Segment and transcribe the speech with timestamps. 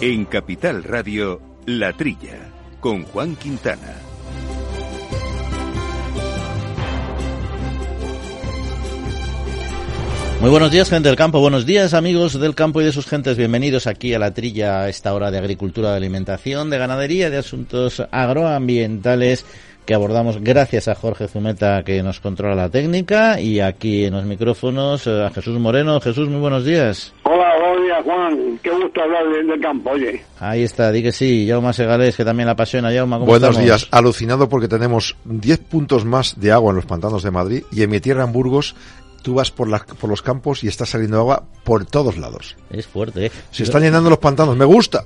[0.00, 3.96] En Capital Radio, La Trilla, con Juan Quintana.
[10.40, 11.40] Muy buenos días, gente del campo.
[11.40, 13.36] Buenos días, amigos del campo y de sus gentes.
[13.36, 17.38] Bienvenidos aquí a la trilla a esta hora de agricultura, de alimentación, de ganadería, de
[17.38, 19.44] asuntos agroambientales
[19.88, 24.24] que abordamos gracias a Jorge Zumeta que nos controla la técnica y aquí en los
[24.26, 25.98] micrófonos eh, a Jesús Moreno.
[25.98, 27.14] Jesús, muy buenos días.
[27.22, 28.58] Hola, buenos días, Juan.
[28.62, 30.24] Qué gusto hablar del campo, oye.
[30.40, 31.46] Ahí está, di que sí.
[31.48, 32.92] Jaume Segales, que también la apasiona.
[32.92, 33.64] Jaume, ¿cómo Buenos estamos?
[33.64, 33.88] días.
[33.90, 37.90] Alucinado porque tenemos 10 puntos más de agua en los pantanos de Madrid y en
[37.90, 38.74] mi tierra, en Burgos,
[39.22, 42.56] tú vas por, las, por los campos y está saliendo agua por todos lados.
[42.70, 43.32] Es fuerte, ¿eh?
[43.50, 44.56] Se están llenando los pantanos.
[44.56, 45.04] Me gusta.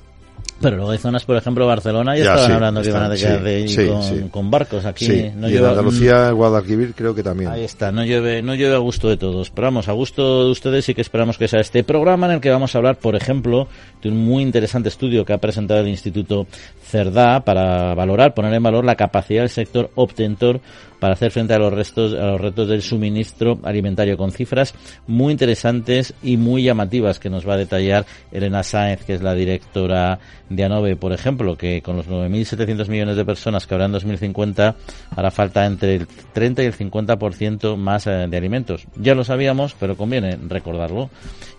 [0.61, 3.09] Pero luego hay zonas, por ejemplo, Barcelona, ya, Ya, estaban sí, hablando que iban a
[3.09, 4.21] de- sí, con, sí.
[4.31, 4.85] con barcos.
[4.85, 7.51] Aquí no y lleva- en Andalucía, Guadalquivir, creo que también.
[7.51, 9.49] Ahí está, no llueve, no llueve a gusto de todos.
[9.49, 12.39] Pero vamos, a gusto de ustedes sí que esperamos que sea este programa en el
[12.41, 13.67] que vamos a hablar, por ejemplo,
[14.01, 16.47] de un muy interesante estudio que ha presentado el Instituto
[16.89, 20.61] CERDA para valorar, poner en valor la capacidad del sector obtentor
[21.03, 24.73] para hacer frente a los restos, a los retos del suministro alimentario con cifras
[25.05, 29.35] muy interesantes y muy llamativas que nos va a detallar Elena Sáenz, que es la
[29.35, 33.91] directora de ANOVE, por ejemplo, que con los 9.700 millones de personas que habrá en
[33.91, 34.75] 2050
[35.13, 38.87] hará falta entre el 30 y el 50% más eh, de alimentos.
[38.95, 41.09] Ya lo sabíamos, pero conviene recordarlo.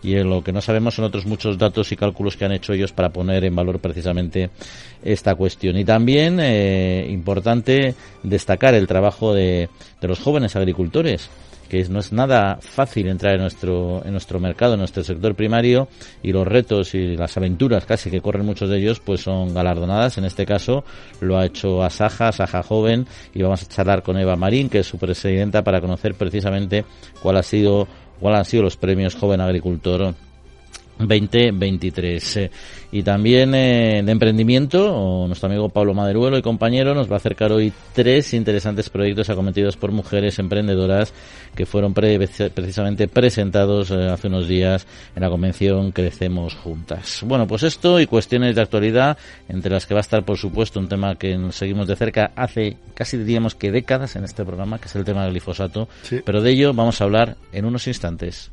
[0.02, 2.72] Y eh, lo que no sabemos son otros muchos datos y cálculos que han hecho
[2.72, 4.48] ellos para poner en valor precisamente
[5.04, 5.76] esta cuestión.
[5.76, 9.68] Y también, eh, importante destacar el trabajo de,
[10.00, 11.30] de los jóvenes agricultores
[11.68, 15.88] que no es nada fácil entrar en nuestro en nuestro mercado, en nuestro sector primario
[16.22, 20.18] y los retos y las aventuras casi que corren muchos de ellos pues son galardonadas.
[20.18, 20.84] En este caso
[21.20, 24.86] lo ha hecho Asaja, Asaja Joven y vamos a charlar con Eva Marín, que es
[24.86, 26.84] su presidenta, para conocer precisamente
[27.22, 27.88] cuál ha sido
[28.20, 30.14] cuál han sido los premios Joven Agricultor
[30.98, 32.36] 2023.
[32.36, 32.50] Eh,
[32.92, 37.16] y también eh, de emprendimiento, o nuestro amigo Pablo Maderuelo y compañero nos va a
[37.16, 41.12] acercar hoy tres interesantes proyectos acometidos por mujeres emprendedoras
[41.56, 42.18] que fueron pre-
[42.54, 47.22] precisamente presentados eh, hace unos días en la convención Crecemos Juntas.
[47.26, 49.18] Bueno, pues esto y cuestiones de actualidad,
[49.48, 52.30] entre las que va a estar, por supuesto, un tema que nos seguimos de cerca
[52.36, 55.88] hace casi diríamos que décadas en este programa, que es el tema del glifosato.
[56.02, 56.20] Sí.
[56.24, 58.52] Pero de ello vamos a hablar en unos instantes.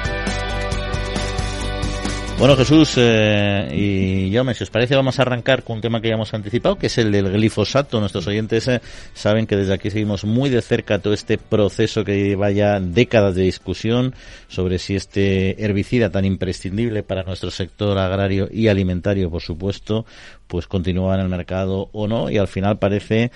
[2.41, 6.07] Bueno, Jesús eh, y Jaume, si os parece, vamos a arrancar con un tema que
[6.07, 7.99] ya hemos anticipado, que es el del glifosato.
[7.99, 8.81] Nuestros oyentes eh,
[9.13, 13.35] saben que desde aquí seguimos muy de cerca todo este proceso que lleva ya décadas
[13.35, 14.15] de discusión
[14.47, 20.07] sobre si este herbicida tan imprescindible para nuestro sector agrario y alimentario, por supuesto,
[20.47, 22.31] pues continúa en el mercado o no.
[22.31, 23.29] Y al final parece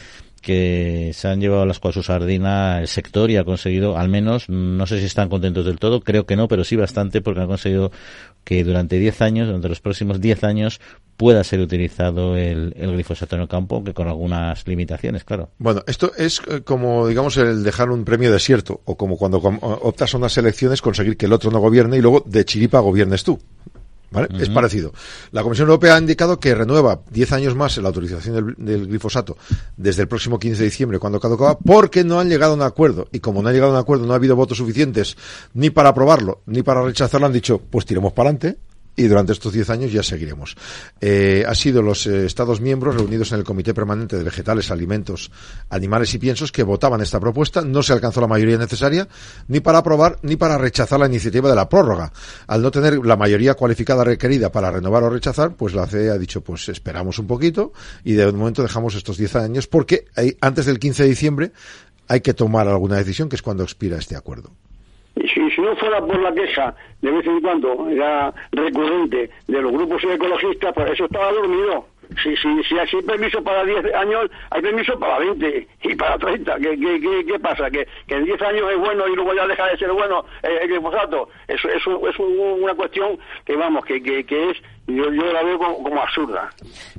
[0.45, 4.47] que se han llevado las cual su sardina el sector y ha conseguido, al menos,
[4.47, 7.47] no sé si están contentos del todo, creo que no, pero sí bastante porque han
[7.47, 7.91] conseguido
[8.45, 10.79] que durante 10 años, durante los próximos 10 años,
[11.17, 15.49] pueda ser utilizado el, el glifosato en el campo, que con algunas limitaciones, claro.
[15.57, 20.13] Bueno, esto es eh, como, digamos, el dejar un premio desierto, o como cuando optas
[20.13, 23.39] a unas elecciones, conseguir que el otro no gobierne y luego de chiripa gobiernes tú.
[24.15, 24.29] ¿Vale?
[24.39, 24.93] Es parecido.
[25.31, 29.37] La Comisión Europea ha indicado que renueva 10 años más la autorización del, del glifosato
[29.75, 33.07] desde el próximo 15 de diciembre, cuando caducaba, porque no han llegado a un acuerdo.
[33.11, 35.17] Y como no han llegado a un acuerdo, no ha habido votos suficientes
[35.53, 38.64] ni para aprobarlo ni para rechazarlo, han dicho, pues tiremos para adelante
[38.95, 40.55] y durante estos 10 años ya seguiremos.
[41.01, 45.31] Eh, ha sido los eh, Estados miembros reunidos en el Comité Permanente de Vegetales, Alimentos,
[45.69, 47.61] Animales y Piensos que votaban esta propuesta.
[47.61, 49.07] No se alcanzó la mayoría necesaria
[49.47, 52.11] ni para aprobar ni para rechazar la iniciativa de la prórroga.
[52.47, 56.17] Al no tener la mayoría cualificada requerida para renovar o rechazar, pues la CE ha
[56.17, 60.05] dicho, pues esperamos un poquito y de momento dejamos estos 10 años porque
[60.41, 61.51] antes del 15 de diciembre
[62.07, 64.51] hay que tomar alguna decisión, que es cuando expira este acuerdo.
[65.55, 70.03] Si, no fuera por la queja de vez en cuando, era recurrente, de los grupos
[70.03, 71.87] ecologistas, pues eso estaba dormido.
[72.21, 76.55] Si, si, si hay permiso para 10 años, hay permiso para 20 y para 30.
[76.57, 77.69] ¿Qué, qué, qué, qué pasa?
[77.71, 80.67] ¿Que, ¿Que en 10 años es bueno y luego ya deja de ser bueno el
[80.69, 81.29] glifosato?
[81.47, 85.41] Eso, eso es un- una cuestión que, vamos, que, que, que es, yo, yo la
[85.43, 86.49] veo como, como absurda.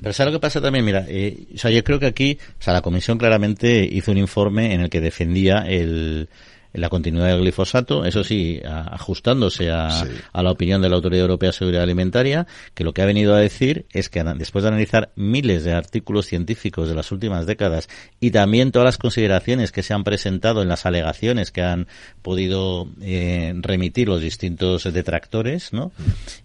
[0.00, 0.85] Pero ¿sabes lo que pasa también?
[0.85, 4.19] Mira, eh, o sea, yo creo que aquí, o sea, la comisión claramente hizo un
[4.19, 6.29] informe en el que defendía el,
[6.76, 9.88] la continuidad del glifosato, eso sí, ajustándose a,
[10.32, 13.34] a, la opinión de la Autoridad Europea de Seguridad Alimentaria, que lo que ha venido
[13.34, 17.88] a decir es que después de analizar miles de artículos científicos de las últimas décadas
[18.20, 21.87] y también todas las consideraciones que se han presentado en las alegaciones que han
[22.23, 25.93] podido eh, remitir los distintos detractores, ¿no?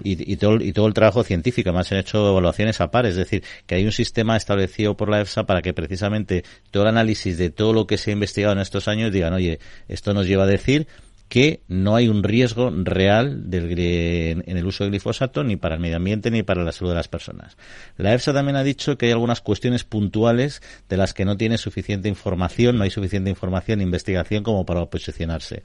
[0.03, 3.05] Y, y, todo, y todo el trabajo científico, además se han hecho evaluaciones a par,
[3.05, 6.89] es decir, que hay un sistema establecido por la EFSA para que precisamente todo el
[6.89, 10.27] análisis de todo lo que se ha investigado en estos años digan, oye, esto nos
[10.27, 10.85] lleva a decir
[11.31, 15.81] que no hay un riesgo real del, en el uso del glifosato ni para el
[15.81, 17.55] medio ambiente ni para la salud de las personas.
[17.95, 21.57] La EFSA también ha dicho que hay algunas cuestiones puntuales de las que no tiene
[21.57, 25.63] suficiente información, no hay suficiente información e investigación como para posicionarse.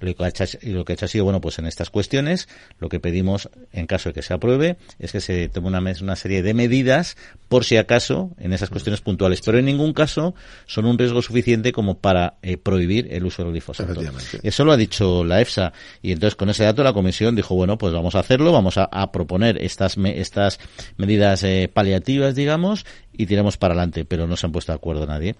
[0.00, 1.90] Lo que, ha hecho, y lo que ha hecho ha sido, bueno, pues en estas
[1.90, 2.48] cuestiones,
[2.80, 6.16] lo que pedimos, en caso de que se apruebe, es que se tome una, una
[6.16, 7.16] serie de medidas,
[7.48, 9.42] por si acaso, en esas cuestiones puntuales.
[9.42, 10.34] Pero en ningún caso
[10.66, 14.00] son un riesgo suficiente como para eh, prohibir el uso del glifosato.
[14.42, 15.72] Eso lo ha dicho la EFSA.
[16.02, 19.12] Y entonces con ese dato la comisión dijo, bueno, pues vamos a hacerlo, vamos a,
[19.12, 20.58] proponer estas, estas
[20.96, 24.04] medidas eh, paliativas, digamos, y tiramos para adelante.
[24.04, 25.36] Pero no se han puesto de acuerdo nadie.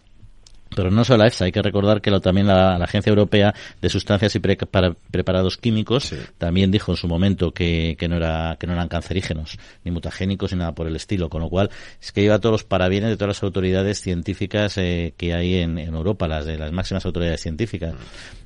[0.75, 4.35] Pero no solo la EFSA, hay que recordar que también la, Agencia Europea de Sustancias
[4.35, 8.89] y Preparados Químicos también dijo en su momento que, que, no era, que no eran
[8.89, 11.29] cancerígenos, ni mutagénicos, ni nada por el estilo.
[11.29, 15.15] Con lo cual, es que lleva todos los parabienes de todas las autoridades científicas eh,
[15.17, 17.95] que hay en, Europa, las de las máximas autoridades científicas.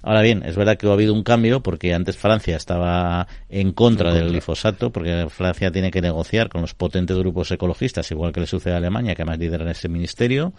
[0.03, 4.13] Ahora bien, es verdad que ha habido un cambio porque antes Francia estaba en contra,
[4.13, 8.47] del glifosato, porque Francia tiene que negociar con los potentes grupos ecologistas, igual que le
[8.47, 10.53] sucede a Alemania, que además lideran ese ministerio.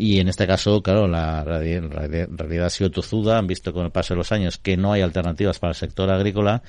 [0.00, 3.36] Y en este caso, claro, la realidad ha sido tozuda.
[3.36, 6.08] Han visto con el paso de los años que no hay alternativas para el sector
[6.08, 6.62] agrícola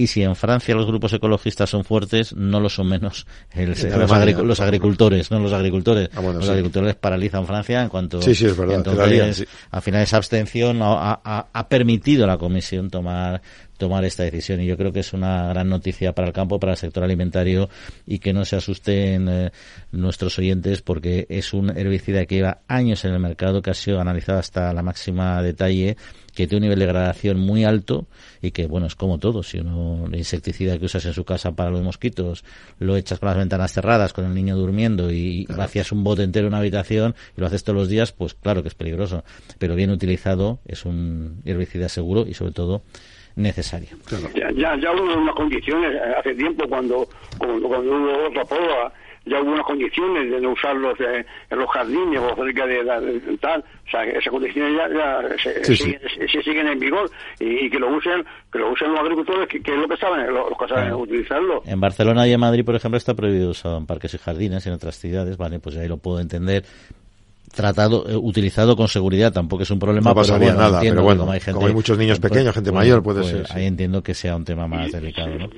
[0.00, 3.26] y si en Francia los grupos ecologistas son fuertes, no lo son menos
[3.56, 6.08] los, agricultores, no los agricultores.
[6.14, 8.22] Ah, los agricultores paralizan Francia en cuanto.
[8.22, 8.76] Sí, sí, es verdad.
[8.76, 11.20] Entonces, al final esa abstención ha,
[11.52, 13.42] ha, permitido a la Comisión tomar
[13.78, 16.72] tomar esta decisión y yo creo que es una gran noticia para el campo, para
[16.72, 17.70] el sector alimentario
[18.06, 19.52] y que no se asusten eh,
[19.92, 24.00] nuestros oyentes porque es un herbicida que lleva años en el mercado, que ha sido
[24.00, 25.96] analizado hasta la máxima detalle
[26.38, 28.06] que tiene un nivel de degradación muy alto
[28.40, 29.42] y que, bueno, es como todo.
[29.42, 32.44] Si uno, el insecticida que usas en su casa para los mosquitos,
[32.78, 36.46] lo echas con las ventanas cerradas, con el niño durmiendo y vacías un bote entero
[36.46, 39.24] en una habitación y lo haces todos los días, pues claro que es peligroso.
[39.58, 42.82] Pero bien utilizado es un herbicida seguro y sobre todo
[43.38, 43.88] necesario.
[44.34, 47.08] Ya, ya, ya hubo unas condiciones eh, hace tiempo cuando,
[47.38, 48.92] cuando, cuando hubo otra prueba
[49.28, 53.90] ya hubo unas condiciones de no usarlos en los jardines o cerca de, tal, o
[53.90, 58.72] sea, esas condiciones ya, ya se, siguen, en vigor y, que lo usen que lo
[58.72, 61.62] usen los agricultores, que, es lo que saben, los, que saben utilizarlo.
[61.66, 64.72] En Barcelona y en Madrid, por ejemplo, está prohibido usar en parques y jardines, en
[64.72, 66.64] otras ciudades, vale, pues ahí lo puedo entender,
[67.52, 70.10] tratado, eh, utilizado con seguridad, tampoco es un problema.
[70.10, 72.70] No pasaría nada, pero bueno, como hay, gente, como hay muchos niños pues, pequeños, gente
[72.70, 73.46] pues, mayor, puede pues, ser.
[73.50, 75.50] Ahí entiendo que sea un tema más delicado, ¿no?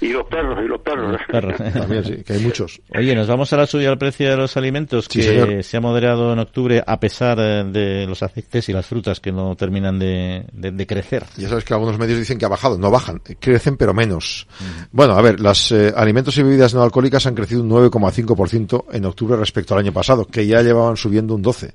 [0.00, 1.20] Y los perros, y los perros.
[1.72, 2.80] También, sí, que hay muchos.
[2.96, 6.32] Oye, nos vamos a la subida del precio de los alimentos, que se ha moderado
[6.32, 10.86] en octubre a pesar eh, de los aceites y las frutas que no terminan de,
[10.86, 11.24] crecer.
[11.36, 14.46] Ya sabes que algunos medios dicen que ha bajado, no bajan, crecen pero menos.
[14.92, 19.04] Bueno, a ver, los eh, alimentos y bebidas no alcohólicas han crecido un 9,5% en
[19.06, 21.72] octubre respecto al año pasado, que ya llevaban subiendo un 12%.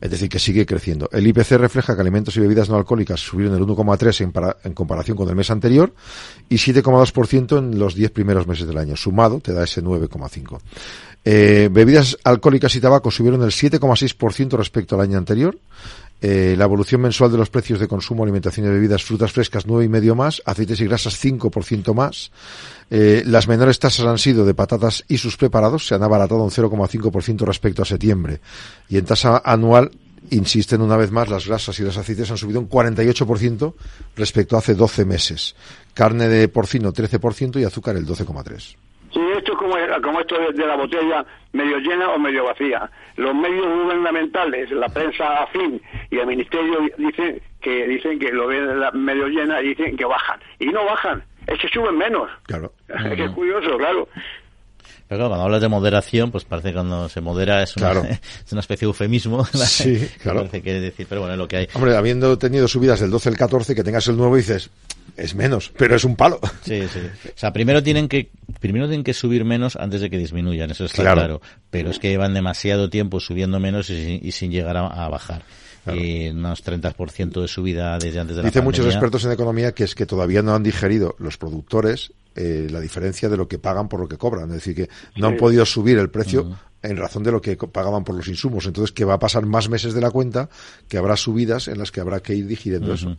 [0.00, 1.08] Es decir, que sigue creciendo.
[1.12, 5.16] El IPC refleja que alimentos y bebidas no alcohólicas subieron el 1,3% en, en comparación
[5.16, 5.94] con el mes anterior
[6.48, 8.96] y 7,2% en los 10 primeros meses del año.
[8.96, 10.60] Sumado te da ese 9,5.
[11.24, 15.56] Eh, bebidas alcohólicas y tabaco subieron el 7,6% respecto al año anterior.
[16.20, 19.88] Eh, la evolución mensual de los precios de consumo, alimentación y bebidas, frutas frescas y
[19.88, 22.30] medio más, aceites y grasas 5% más.
[22.90, 26.50] Eh, las menores tasas han sido de patatas y sus preparados, se han abaratado un
[26.50, 28.40] 0,5% respecto a septiembre.
[28.88, 29.90] Y en tasa anual
[30.30, 33.74] insisten una vez más, las grasas y los aceites han subido un 48%
[34.16, 35.56] respecto a hace 12 meses.
[35.94, 38.76] Carne de porcino 13% y azúcar el 12,3%.
[39.12, 42.90] Sí, esto es como, como esto de, la botella medio llena o medio vacía.
[43.16, 48.66] Los medios gubernamentales, la prensa afín y el ministerio dicen que dicen que lo ven
[48.94, 50.40] medio llena y dicen que bajan.
[50.58, 52.30] Y no bajan, es que suben menos.
[52.44, 52.72] Claro.
[52.88, 54.08] es que es curioso, claro.
[55.12, 57.90] Pero cuando hablas de moderación, pues parece que cuando se modera es una,
[58.46, 59.44] es una especie de eufemismo.
[59.44, 60.46] Sí, claro.
[60.46, 61.68] Parece decir, pero bueno, es lo que hay.
[61.74, 64.70] Hombre, habiendo tenido subidas del 12 al 14, que tengas el nuevo dices,
[65.18, 66.40] es menos, pero es un palo.
[66.64, 67.00] Sí, sí.
[67.26, 70.86] O sea, primero tienen que primero tienen que subir menos antes de que disminuyan, eso
[70.86, 71.42] está claro.
[71.68, 75.42] Pero es que llevan demasiado tiempo subiendo menos y, sin llegar a, bajar.
[75.86, 79.84] Y unos 30% de subida desde antes de la Dice muchos expertos en economía que
[79.84, 83.88] es que todavía no han digerido los productores eh, la diferencia de lo que pagan
[83.88, 84.48] por lo que cobran.
[84.50, 88.04] Es decir, que no han podido subir el precio en razón de lo que pagaban
[88.04, 88.66] por los insumos.
[88.66, 90.48] Entonces, que va a pasar más meses de la cuenta,
[90.88, 93.16] que habrá subidas en las que habrá que ir digiriendo eso.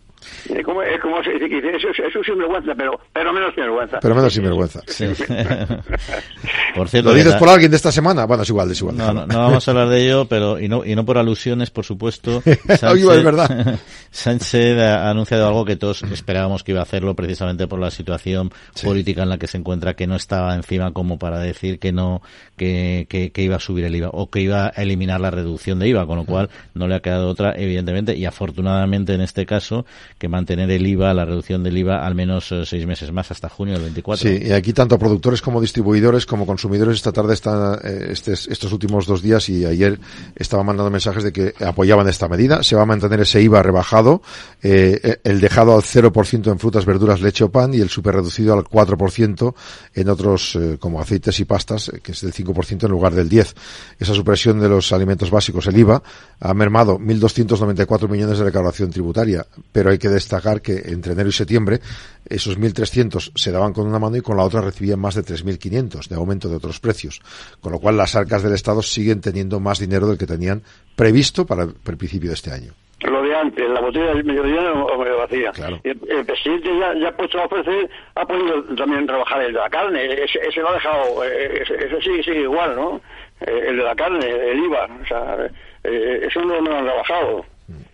[0.50, 4.00] Es como, es como se dice, eso, es un sinvergüenza, pero, pero menos sinvergüenza.
[4.01, 4.82] Pero menos sinvergüenza.
[4.94, 5.06] Sí.
[6.75, 8.25] por cierto, ¿Lo dices por alguien de esta semana?
[8.25, 8.96] Bueno, es igual, es igual.
[8.96, 11.84] No, no, vamos a hablar de ello, pero y no, y no por alusiones, por
[11.84, 12.42] supuesto.
[12.77, 13.80] Sánchez, es verdad.
[14.12, 18.51] Sánchez ha anunciado algo que todos esperábamos que iba a hacerlo precisamente por la situación
[18.84, 22.22] política en la que se encuentra, que no estaba encima como para decir que no,
[22.58, 25.80] que, que, que, iba a subir el IVA o que iba a eliminar la reducción
[25.80, 29.46] de IVA, con lo cual no le ha quedado otra, evidentemente, y afortunadamente en este
[29.46, 29.86] caso,
[30.24, 33.50] que mantener el IVA, la reducción del IVA, al menos eh, seis meses más, hasta
[33.50, 34.30] junio del 24.
[34.30, 39.06] Sí, y aquí tanto productores como distribuidores como consumidores esta tarde están, eh, estos últimos
[39.06, 40.00] dos días y ayer
[40.34, 42.63] estaban mandando mensajes de que apoyaban esta medida.
[42.63, 44.22] Se va a mantener ese IVA rebajado,
[44.62, 48.53] eh, el dejado al 0% en frutas, verduras, leche o pan y el super reducido
[48.53, 49.53] al 4%
[49.94, 53.53] en otros como aceites y pastas, que es del 5% en lugar del 10%.
[54.00, 56.01] Esa supresión de los alimentos básicos, el IVA,
[56.39, 61.34] ha mermado 1.294 millones de recaudación tributaria, pero hay que destacar que entre enero y
[61.34, 61.79] septiembre
[62.25, 66.08] esos 1.300 se daban con una mano y con la otra recibían más de 3.500
[66.08, 67.22] de aumento de otros precios,
[67.60, 70.63] con lo cual las arcas del Estado siguen teniendo más dinero del que tenían
[70.96, 72.74] previsto para el principio de este año
[73.10, 75.51] lo de antes, la botella medio llena o medio vacía.
[75.84, 79.70] El, presidente ya, ya ha puesto a ofrecer, ha podido también trabajar el de la
[79.70, 83.01] carne, ese, ese lo ha dejado, eh, ese, sí sigue igual, ¿no?
[83.41, 85.38] Eh, el de la carne, el IVA, o sea,
[85.84, 87.46] eh, eso no, no lo han trabajado.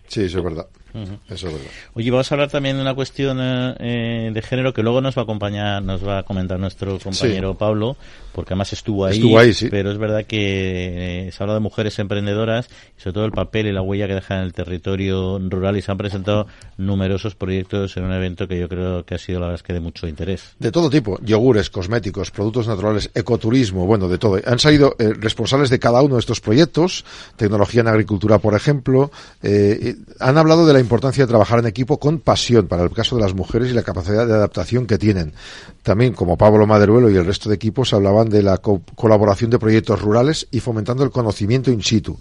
[0.06, 0.66] Sí, eso es verdad.
[0.94, 1.70] Eso es verdad.
[1.94, 5.22] Oye, vamos a hablar también de una cuestión eh, de género que luego nos va
[5.22, 7.96] a acompañar, nos va a comentar nuestro compañero Pablo,
[8.32, 9.16] porque además estuvo ahí.
[9.16, 9.68] Estuvo ahí, sí.
[9.70, 12.68] Pero es verdad que eh, se habla de mujeres emprendedoras
[12.98, 15.82] y sobre todo el papel y la huella que dejan en el territorio rural y
[15.82, 19.46] se han presentado numerosos proyectos en un evento que yo creo que ha sido la
[19.46, 20.54] verdad es que de mucho interés.
[20.58, 24.40] De todo tipo, yogures, cosméticos, productos naturales, ecoturismo, bueno, de todo.
[24.44, 27.04] Han salido eh, responsables de cada uno de estos proyectos,
[27.36, 29.10] tecnología en agricultura, por ejemplo,
[30.20, 33.22] han hablado de la importancia de trabajar en equipo con pasión para el caso de
[33.22, 35.32] las mujeres y la capacidad de adaptación que tienen.
[35.82, 40.00] También, como Pablo Maderuelo y el resto de equipos, hablaban de la colaboración de proyectos
[40.00, 42.18] rurales y fomentando el conocimiento in situ.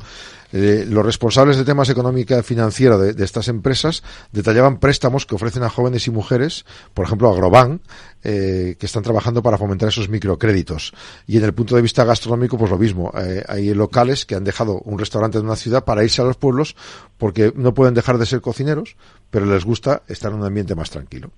[0.51, 5.63] Eh, los responsables de temas económica y financiera de, estas empresas detallaban préstamos que ofrecen
[5.63, 7.81] a jóvenes y mujeres, por ejemplo Agrobank,
[8.23, 10.93] eh, que están trabajando para fomentar esos microcréditos.
[11.27, 13.11] Y en el punto de vista gastronómico, pues lo mismo.
[13.15, 16.37] Eh, hay locales que han dejado un restaurante de una ciudad para irse a los
[16.37, 16.75] pueblos
[17.17, 18.95] porque no pueden dejar de ser cocineros,
[19.29, 21.31] pero les gusta estar en un ambiente más tranquilo.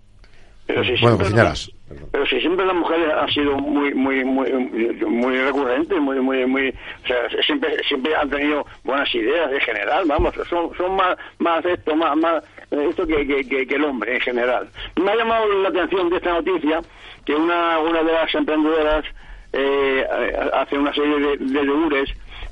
[0.67, 1.71] Pero si bueno, cocineras.
[2.11, 4.51] Pero si siempre las mujeres han sido muy muy muy
[5.05, 10.05] muy recurrentes, muy muy muy, o sea, siempre siempre han tenido buenas ideas en general,
[10.07, 14.21] vamos, son son más más esto, más más esto que, que, que, el hombre en
[14.21, 14.69] general.
[14.95, 16.81] Me ha llamado la atención de esta noticia
[17.25, 19.03] que una una de las emprendedoras
[19.53, 20.05] eh,
[20.53, 22.05] hace una serie de, de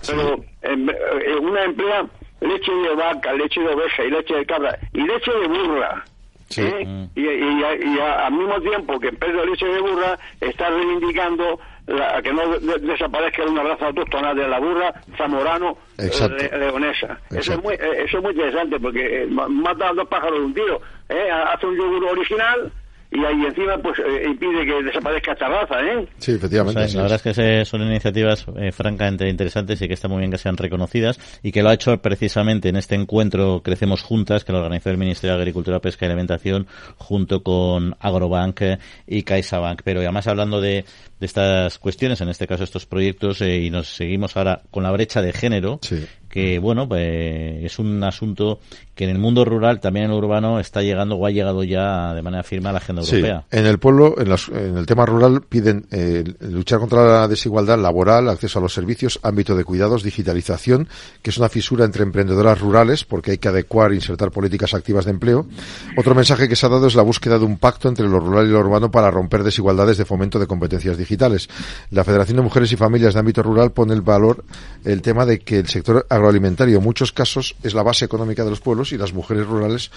[0.08, 2.06] pero eh, una emplea
[2.42, 6.06] leche de vaca, leche de oveja y leche de cabra y leche de burra.
[6.50, 6.62] Sí.
[6.62, 7.08] ¿Eh?
[7.16, 12.34] Y, y, al mismo tiempo que en de Leche de Burra está reivindicando la, que
[12.34, 17.20] no desaparezca una raza autóctona de la burra zamorano eh, leonesa.
[17.30, 20.54] Eso es, muy, eh, eso es muy interesante porque mata a dos pájaros de un
[20.54, 20.82] tiro.
[21.10, 22.72] Hace un yogur original
[23.12, 26.08] y ahí encima pues eh, impide que desaparezca esta raza, ¿eh?
[26.20, 26.88] Sí, efectivamente.
[26.94, 30.38] la verdad es que son iniciativas eh, francamente interesantes y que está muy bien que
[30.38, 34.60] sean reconocidas y que lo ha hecho precisamente en este encuentro Crecemos Juntas que lo
[34.60, 39.82] organizó el Ministerio de Agricultura, Pesca y Alimentación junto con Agrobank eh, y CaixaBank.
[39.84, 40.86] Pero además hablando de,
[41.20, 45.22] de estas cuestiones, en este caso estos proyectos, y nos seguimos ahora con la brecha
[45.22, 48.60] de género, sí que bueno, pues, es un asunto
[49.00, 52.14] que en el mundo rural, también en el urbano, está llegando o ha llegado ya
[52.14, 53.46] de manera firme a la agenda europea.
[53.50, 58.60] En el pueblo, en, el tema rural, piden eh, luchar contra la desigualdad laboral, acceso
[58.60, 60.90] a los servicios, ámbito de cuidados, digitalización,
[61.22, 65.06] que es una fisura entre emprendedoras rurales, porque hay que adecuar e insertar políticas activas
[65.06, 65.46] de empleo.
[65.98, 68.48] Otro mensaje que se ha dado es la búsqueda de un pacto entre lo rural
[68.48, 71.50] y lo urbano para romper desigualdades de fomento de competencias digitales.
[71.92, 74.44] La Federación de Mujeres y Familias de Ámbito Rural pone el valor
[74.84, 78.52] el tema de que el sector agroalimentario en muchos casos es la base económica de
[78.52, 79.92] los pueblos y las mujeres rurales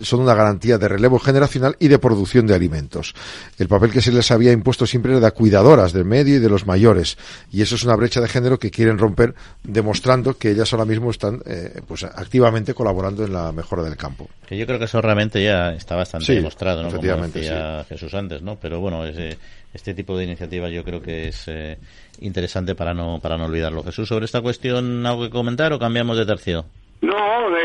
[0.00, 3.14] son una garantía de relevo generacional y de producción de alimentos.
[3.58, 6.48] El papel que se les había impuesto siempre era de cuidadoras del medio y de
[6.48, 7.16] los mayores
[7.50, 11.10] y eso es una brecha de género que quieren romper demostrando que ellas ahora mismo
[11.10, 14.28] están eh, pues activamente colaborando en la mejora del campo.
[14.46, 16.88] Que yo creo que eso realmente ya está bastante demostrado, ¿no?
[16.88, 18.56] Efectivamente, Como Jesús antes, ¿no?
[18.60, 19.04] Pero bueno,
[19.76, 21.78] este tipo de iniciativa yo creo que es eh,
[22.20, 23.84] interesante para no para no olvidarlo.
[23.84, 26.64] Jesús, sobre esta cuestión algo que comentar o cambiamos de tercio.
[27.02, 27.14] No,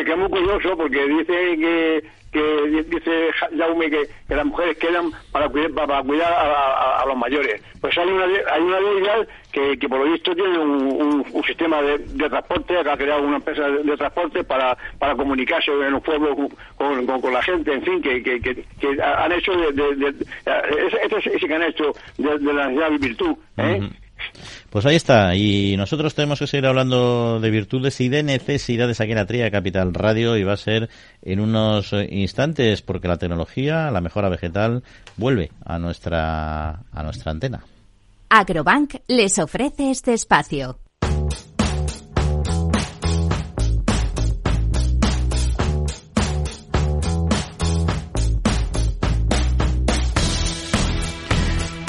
[0.05, 5.49] que es muy curioso porque dice que que dice Jaume que, las mujeres quedan para
[5.49, 7.61] cuidar, para cuidar a, los mayores.
[7.81, 11.99] Pues hay una, hay una ley que, que por lo visto tiene un, sistema de,
[12.29, 16.37] transporte, que ha creado una empresa de, transporte para, para comunicarse en los pueblos
[16.77, 21.63] con, la gente, en fin, que, que, que, han hecho de, de, ese, que han
[21.63, 23.35] hecho de, la necesidad de virtud.
[23.57, 23.89] ¿eh?
[24.69, 29.11] Pues ahí está, y nosotros tenemos que seguir hablando de virtudes y de necesidades aquí
[29.11, 30.89] en la Tría Capital Radio y va a ser
[31.21, 34.83] en unos instantes porque la tecnología, la mejora vegetal,
[35.17, 37.63] vuelve a nuestra, a nuestra antena.
[38.29, 40.79] Agrobank les ofrece este espacio.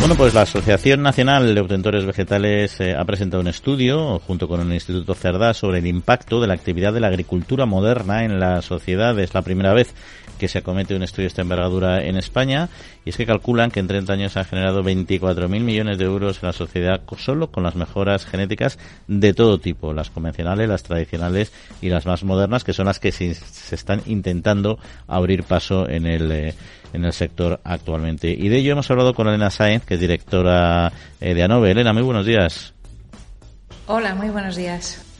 [0.02, 4.60] Bueno, pues la Asociación Nacional de Obtentores Vegetales eh, ha presentado un estudio, junto con
[4.60, 8.62] el Instituto Cerdá, sobre el impacto de la actividad de la agricultura moderna en la
[8.62, 9.16] sociedad.
[9.20, 9.94] Es la primera vez
[10.40, 12.68] que se acomete un estudio de esta envergadura en España
[13.04, 16.48] y es que calculan que en 30 años han generado 24.000 millones de euros en
[16.48, 21.88] la sociedad solo con las mejoras genéticas de todo tipo, las convencionales, las tradicionales y
[21.88, 23.30] las más modernas, que son las que se,
[23.70, 26.54] están intentando abrir paso en el, eh,
[26.92, 28.30] en el sector actualmente.
[28.30, 31.72] Y de ello hemos hablado con Elena Sainz, que es directora eh, de ANOVE.
[31.72, 32.74] Elena, muy buenos días.
[33.86, 35.11] Hola, muy buenos días.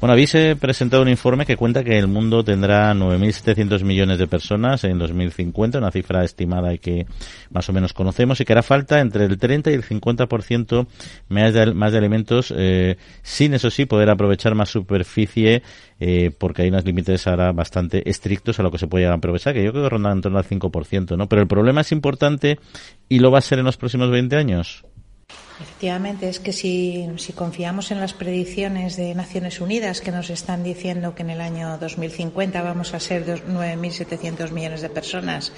[0.00, 4.84] Bueno, habéis presentado un informe que cuenta que el mundo tendrá 9.700 millones de personas
[4.84, 7.04] en 2050, una cifra estimada y que
[7.50, 10.86] más o menos conocemos, y que hará falta entre el 30 y el 50%
[11.30, 15.64] más de, más de alimentos, eh, sin eso sí poder aprovechar más superficie,
[15.98, 19.64] eh, porque hay unos límites ahora bastante estrictos a lo que se puede aprovechar, que
[19.64, 21.28] yo creo que rondan en torno al 5%, ¿no?
[21.28, 22.60] Pero el problema es importante
[23.08, 24.84] y lo va a ser en los próximos 20 años.
[25.60, 31.16] Efectivamente, es que si, confiamos en las predicciones de Naciones Unidas que nos están diciendo
[31.16, 35.52] que en el año 2050 vamos a ser 9.700 millones de personas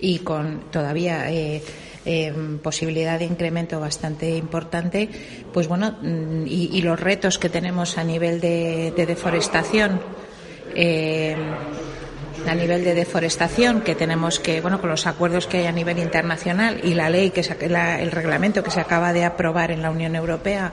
[0.00, 1.62] y con todavía eh,
[2.06, 5.10] eh, posibilidad de incremento bastante importante,
[5.52, 10.00] pues bueno, mm, y, los retos que tenemos a nivel de, deforestación.
[10.74, 11.36] Eh,
[12.46, 15.98] a nivel de deforestación que tenemos que, bueno, con los acuerdos que hay a nivel
[15.98, 20.16] internacional y la ley que el reglamento que se acaba de aprobar en la Unión
[20.16, 20.72] Europea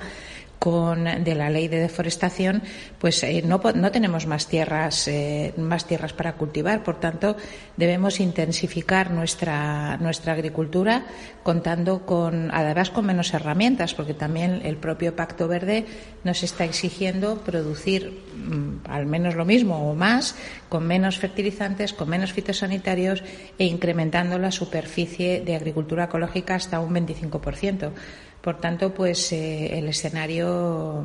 [0.59, 2.61] con de la ley de deforestación,
[2.99, 6.83] pues eh, no, no, tenemos más tierras, eh, más tierras para cultivar.
[6.83, 7.37] Por tanto,
[7.77, 11.05] debemos intensificar nuestra, nuestra agricultura
[11.43, 15.85] contando con, además con menos herramientas, porque también el propio Pacto Verde
[16.25, 20.35] nos está exigiendo producir mm, al menos lo mismo o más,
[20.67, 23.23] con menos fertilizantes, con menos fitosanitarios
[23.57, 27.91] e incrementando la superficie de agricultura ecológica hasta un 25%.
[28.41, 31.03] Por tanto, pues eh, el escenario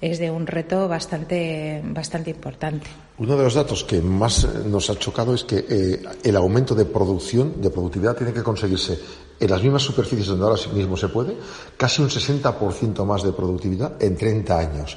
[0.00, 2.86] es de un reto bastante, bastante importante.
[3.18, 6.86] Uno de los datos que más nos ha chocado es que eh, el aumento de
[6.86, 8.98] producción, de productividad, tiene que conseguirse
[9.38, 11.36] en las mismas superficies donde ahora mismo se puede,
[11.76, 14.96] casi un 60% más de productividad en 30 años.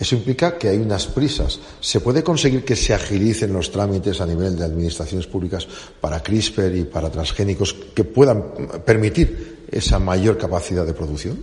[0.00, 1.60] Eso implica que hay unas prisas.
[1.78, 5.68] ¿Se puede conseguir que se agilicen los trámites a nivel de administraciones públicas
[6.00, 8.42] para CRISPR y para transgénicos que puedan
[8.84, 11.38] permitir esa mayor capacidad de producción?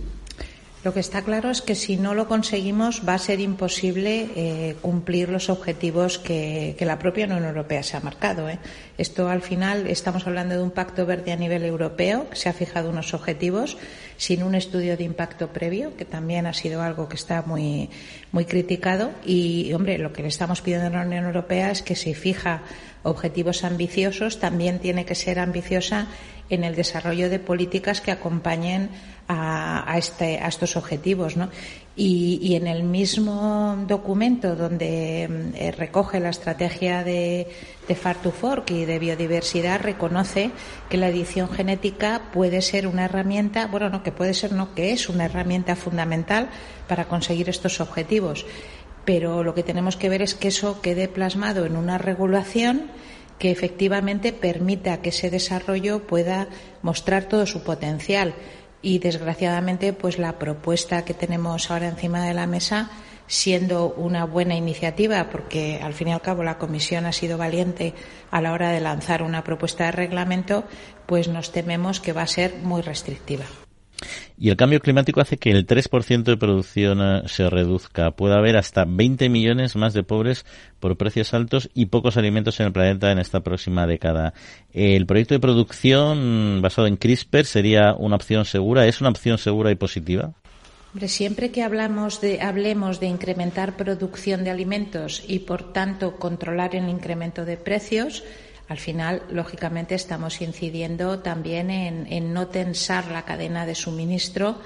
[0.84, 4.76] Lo que está claro es que si no lo conseguimos va a ser imposible eh,
[4.80, 8.48] cumplir los objetivos que, la propia Unión Europea se ha marcado.
[8.48, 8.60] ¿eh?
[8.96, 12.52] Esto al final estamos hablando de un pacto verde a nivel europeo que se ha
[12.52, 13.76] fijado unos objetivos
[14.16, 17.90] sin un estudio de impacto previo, que también ha sido algo que está muy,
[18.30, 19.10] muy criticado.
[19.26, 22.62] Y, hombre, lo que le estamos pidiendo a la Unión Europea es que si fija
[23.02, 26.06] objetivos ambiciosos, también tiene que ser ambiciosa
[26.50, 28.90] en el desarrollo de políticas que acompañen
[29.28, 31.36] a, este, a estos objetivos.
[31.36, 31.50] ¿no?
[32.00, 37.48] Y, en el mismo documento donde mm, eh, recoge la estrategia de,
[37.86, 40.50] de Fork y de biodiversidad, reconoce
[40.88, 44.92] que la edición genética puede ser una herramienta, bueno, no, que puede ser, no, que
[44.92, 46.48] es una herramienta fundamental
[46.86, 48.46] para conseguir estos objetivos.
[49.04, 52.90] Pero lo que tenemos que ver es que eso quede plasmado en una regulación
[53.38, 56.48] que efectivamente permita que ese desarrollo pueda
[56.82, 58.34] mostrar todo su potencial.
[58.80, 62.90] Y desgraciadamente, pues la propuesta que tenemos ahora encima de la mesa,
[63.26, 67.94] siendo una buena iniciativa, porque al fin y al cabo la Comisión ha sido valiente
[68.30, 70.64] a la hora de lanzar una propuesta de reglamento,
[71.06, 73.44] pues nos tememos que va a ser muy restrictiva.
[74.36, 78.12] Y el cambio climático hace que el 3% de producción eh, se reduzca.
[78.12, 80.46] Puede haber hasta 20 millones más de pobres
[80.80, 84.34] por precios altos y pocos alimentos en el planeta en esta próxima década.
[84.72, 88.86] El proyecto de producción basado en CRISPR sería una opción segura.
[88.86, 90.32] ¿Es una opción segura y positiva?
[91.06, 96.88] siempre que hablamos de, hablemos de incrementar producción de alimentos y, por tanto, controlar el
[96.88, 98.24] incremento de precios,
[98.68, 104.58] al final, lógicamente, estamos incidiendo también en, no tensar la cadena de suministro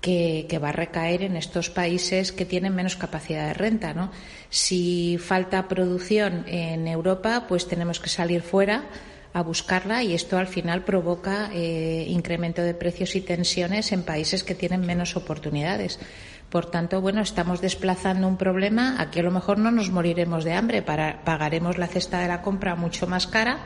[0.00, 4.10] que, va a recaer en estos países que tienen menos capacidad de renta.
[4.50, 8.86] Si falta producción en Europa, pues tenemos que salir fuera
[9.32, 14.42] a buscarla y esto al final provoca eh, incremento de precios y tensiones en países
[14.42, 16.00] que tienen menos oportunidades.
[16.50, 18.96] Por tanto, bueno, estamos desplazando un problema.
[19.00, 22.74] Aquí a lo mejor no nos moriremos de hambre, pagaremos la cesta de la compra
[22.74, 23.58] mucho más cara,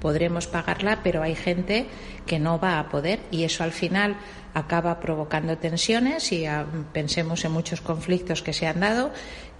[0.00, 1.88] podremos pagarla, pero hay gente
[2.26, 4.16] que no va a poder y eso al final
[4.54, 9.10] acaba provocando tensiones y ah, pensemos en muchos conflictos que se han dado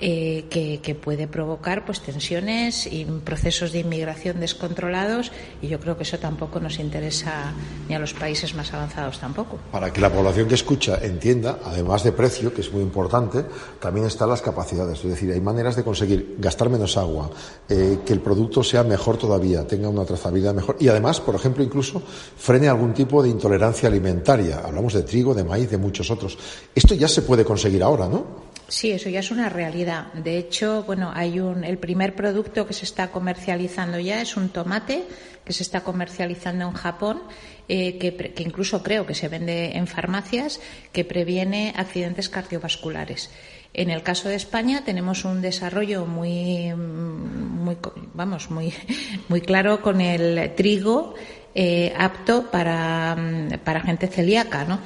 [0.00, 6.02] eh, que, puede provocar pues tensiones y procesos de inmigración descontrolados y yo creo que
[6.02, 7.52] eso tampoco nos interesa
[7.88, 9.58] ni a los países más avanzados tampoco.
[9.72, 13.44] Para que la población que escucha entienda, además de precio, que es muy importante,
[13.80, 14.98] también están las capacidades.
[14.98, 17.30] Es decir, hay maneras de conseguir gastar menos agua,
[17.68, 21.62] eh, que el producto sea mejor todavía, tenga una trazabilidad mejor y además, por ejemplo,
[21.64, 22.02] incluso
[22.37, 24.62] frene algún tipo de intolerancia alimentaria.
[24.64, 26.38] Hablamos de trigo, de maíz, de muchos otros.
[26.74, 28.47] Esto ya se puede conseguir ahora, ¿no?
[28.68, 30.12] Sí, eso ya es una realidad.
[30.12, 34.50] De hecho, bueno, hay un, el primer producto que se está comercializando ya es un
[34.50, 35.04] tomate
[35.42, 37.22] que se está comercializando en Japón,
[37.68, 40.61] eh, que, que, incluso creo que se vende en farmacias,
[40.92, 43.31] que previene accidentes cardiovasculares.
[43.72, 47.78] En el caso de España tenemos un desarrollo muy, muy
[48.12, 48.74] vamos, muy,
[49.28, 51.14] muy claro con el trigo
[51.54, 54.80] eh, apto para, mm, para, gente celíaca, ¿no?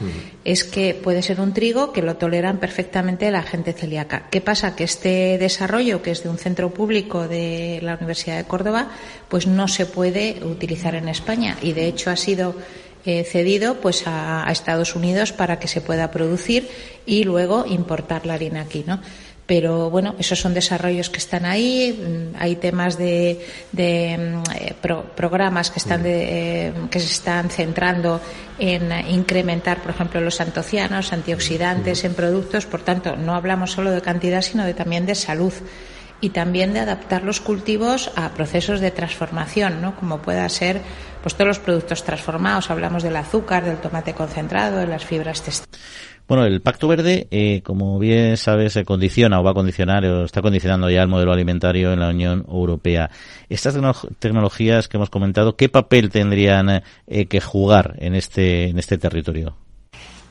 [0.45, 4.29] Es que puede ser un trigo que lo toleran perfectamente la gente celíaca.
[4.31, 4.75] ¿Qué pasa?
[4.77, 8.89] Que este desarrollo, que es de un centro público de la Universidad de Córdoba,
[9.29, 12.55] pues no se puede utilizar en España y de hecho ha sido
[13.05, 16.69] eh, cedido pues a, a, Estados Unidos para que se pueda producir
[17.05, 19.01] y luego importar la harina aquí, ¿no?
[19.53, 21.93] Pero bueno, esos son desarrollos que están ahí.
[21.93, 23.39] Mm, hay temas de,
[23.73, 24.75] mm, eh,
[25.15, 28.19] programas que están eh, que se están centrando
[28.59, 32.65] en incrementar, por ejemplo, los antocianos, antioxidantes en productos.
[32.65, 35.53] Por tanto, no hablamos solo de cantidad, sino de también de salud
[36.23, 39.97] y también de adaptar los cultivos a procesos de transformación, ¿no?
[39.97, 40.81] Como pueda ser
[41.21, 42.71] pues todos los productos transformados.
[42.71, 45.81] Hablamos del azúcar, del tomate concentrado, de las fibras textiles.
[46.29, 50.41] Bueno, el Pacto Verde, eh, como bien sabes, condiciona o va a condicionar o está
[50.41, 53.11] condicionando ya el modelo alimentario en la Unión Europea.
[53.49, 53.77] Estas
[54.19, 59.57] tecnologías que hemos comentado, ¿qué papel tendrían eh, que jugar en este, en este territorio?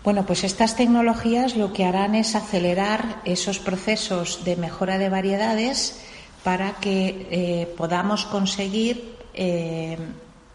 [0.03, 6.01] Bueno, pues estas tecnologías lo que harán es acelerar esos procesos de mejora de variedades
[6.43, 9.11] para que eh, podamos conseguir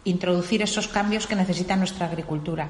[0.09, 2.69] introducir esos cambios que necesita nuestra agricultura.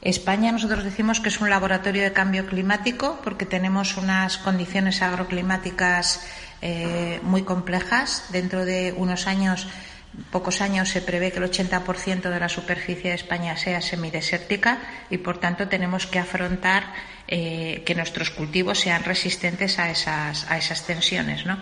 [0.00, 6.22] España nosotros decimos que es un laboratorio de cambio climático porque tenemos unas condiciones agroclimáticas
[6.62, 8.26] eh, muy complejas.
[8.30, 9.66] Dentro de unos años,
[10.30, 14.78] pocos años, se prevé que el 80% de la superficie de España sea semidesértica
[15.10, 16.94] y, por tanto, tenemos que afrontar
[17.26, 21.44] eh, que nuestros cultivos sean resistentes a esas, a esas tensiones.
[21.44, 21.58] ¿no?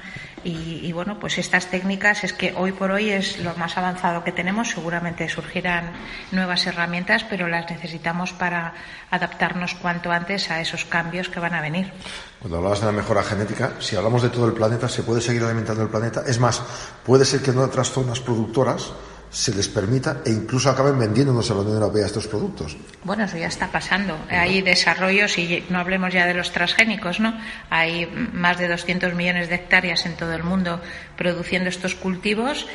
[0.48, 4.30] Y, bueno, pues estas técnicas es que hoy por hoy es lo más avanzado que
[4.30, 4.70] tenemos.
[4.70, 5.90] Seguramente surgirán
[6.30, 8.72] nuevas herramientas, pero las necesitamos para
[9.10, 11.92] adaptarnos cuanto antes a esos cambios que van a venir.
[12.38, 15.42] Cuando hablabas de la mejora genética, si hablamos de todo el planeta, se puede seguir
[15.42, 16.22] alimentando el planeta.
[16.24, 16.62] Es más,
[17.04, 18.92] puede ser que en otras zonas productoras
[19.30, 22.76] se les permita e incluso acaben vendiéndonos a la Unión Europea estos productos.
[23.04, 24.16] Bueno, eso ya está pasando.
[24.30, 27.38] Hay desarrollos, y no hablemos ya de los transgénicos, ¿no?
[27.70, 30.80] Hay más de 200 millones de hectáreas en todo el mundo
[31.16, 32.66] produciendo estos cultivos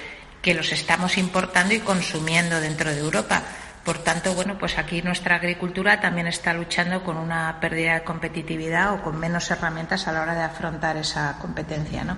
[0.42, 3.44] que los estamos importando y consumiendo dentro de Europa.
[3.84, 8.94] Por tanto, bueno, pues aquí nuestra agricultura también está luchando con una pérdida de competitividad
[8.94, 12.18] o con menos herramientas a la hora de afrontar esa competencia, ¿no?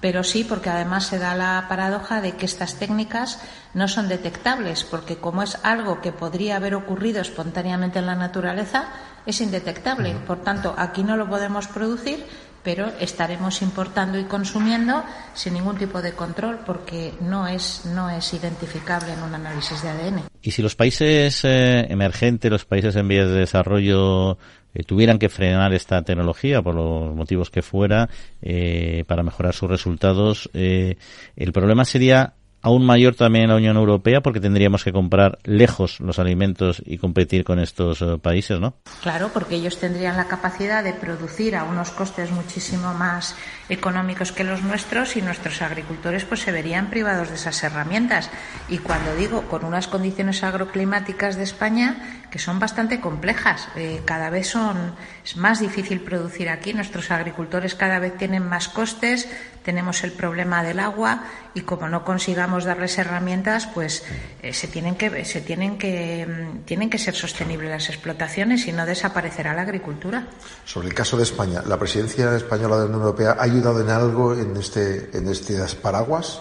[0.00, 3.40] Pero sí porque además se da la paradoja de que estas técnicas
[3.74, 8.88] no son detectables, porque como es algo que podría haber ocurrido espontáneamente en la naturaleza,
[9.26, 10.14] es indetectable.
[10.26, 12.24] Por tanto, aquí no lo podemos producir,
[12.62, 15.02] pero estaremos importando y consumiendo
[15.34, 19.88] sin ningún tipo de control porque no es no es identificable en un análisis de
[19.88, 20.22] ADN.
[20.42, 24.38] Y si los países eh, emergentes, los países en vías de desarrollo
[24.74, 28.08] eh, tuvieran que frenar esta tecnología por los motivos que fuera
[28.42, 30.96] eh, para mejorar sus resultados, eh,
[31.36, 35.98] el problema sería aún mayor también en la Unión Europea porque tendríamos que comprar lejos
[36.00, 38.74] los alimentos y competir con estos países, ¿no?
[39.02, 43.34] Claro, porque ellos tendrían la capacidad de producir a unos costes muchísimo más
[43.68, 48.30] económicos que los nuestros y nuestros agricultores pues se verían privados de esas herramientas.
[48.68, 53.68] Y cuando digo con unas condiciones agroclimáticas de España que son bastante complejas.
[53.76, 56.72] Eh, cada vez son, es más difícil producir aquí.
[56.72, 59.28] Nuestros agricultores cada vez tienen más costes,
[59.64, 64.04] tenemos el problema del agua y como no consigamos darles herramientas, pues
[64.42, 68.72] eh, se tienen que, se tienen que, mm, tienen que ser sostenibles las explotaciones y
[68.72, 70.28] no desaparecerá la agricultura.
[70.64, 73.90] Sobre el caso de España, ¿la presidencia española de la Unión Europea ha ayudado en
[73.90, 76.40] algo en este, en este paraguas?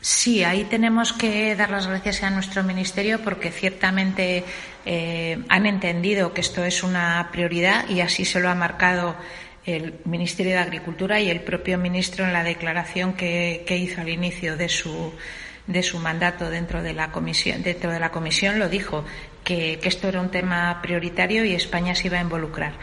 [0.00, 4.44] Sí, ahí tenemos que dar las gracias a nuestro ministerio porque ciertamente
[4.86, 9.16] eh, han entendido que esto es una prioridad y así se lo ha marcado
[9.66, 14.56] el Ministerio de Agricultura y el propio ministro en la declaración que, hizo al inicio
[14.56, 15.12] de su,
[15.66, 19.04] de su mandato dentro de la comisión dentro de la comisión lo dijo
[19.44, 22.74] que, que esto era un tema prioritario y España se iba a involucrar.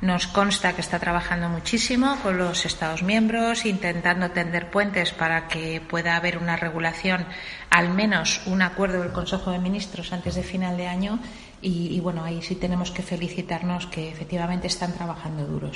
[0.00, 5.80] Nos consta que está trabajando muchísimo con los Estados miembros, intentando tender puentes para que
[5.80, 7.24] pueda haber una regulación,
[7.70, 11.18] al menos un acuerdo del Consejo de Ministros antes de final de año.
[11.62, 15.70] Y, bueno, ahí sí tenemos que felicitarnos que efectivamente están trabajando duro.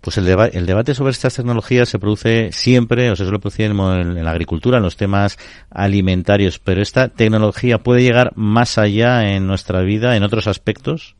[0.00, 3.78] Pues el, el, debate sobre estas tecnologías se produce siempre, o se suele producir en,
[3.78, 5.38] en, la agricultura, en los temas
[5.70, 11.14] alimentarios, pero esta tecnología puede llegar más allá en nuestra vida, en otros aspectos.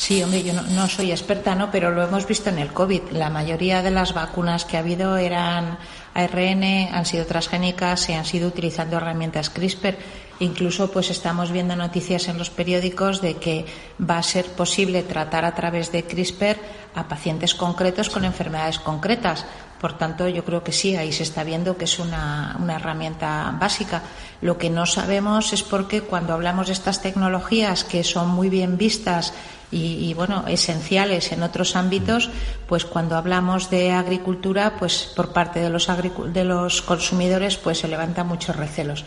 [0.00, 1.70] Sí, hombre, yo no, soy experta, ¿no?
[1.70, 3.10] Pero lo hemos visto en el COVID.
[3.12, 5.76] La mayoría de las vacunas que ha habido eran
[6.14, 9.98] ARN, han sido transgénicas, se han sido utilizando herramientas CRISPR.
[10.38, 13.66] Incluso, pues estamos viendo noticias en los periódicos de que
[14.00, 16.56] va a ser posible tratar a través de CRISPR
[16.94, 19.44] a pacientes concretos con enfermedades concretas.
[19.78, 23.54] Por tanto, yo creo que sí, ahí se está viendo que es una, una herramienta
[23.60, 24.02] básica.
[24.40, 28.48] Lo que no sabemos es por qué cuando hablamos de estas tecnologías que son muy
[28.48, 29.34] bien vistas
[29.72, 32.30] y, bueno, esenciales en otros ámbitos,
[32.66, 35.88] pues cuando hablamos de agricultura, pues por parte de los,
[36.32, 39.04] de los consumidores, pues se levantan muchos recelos.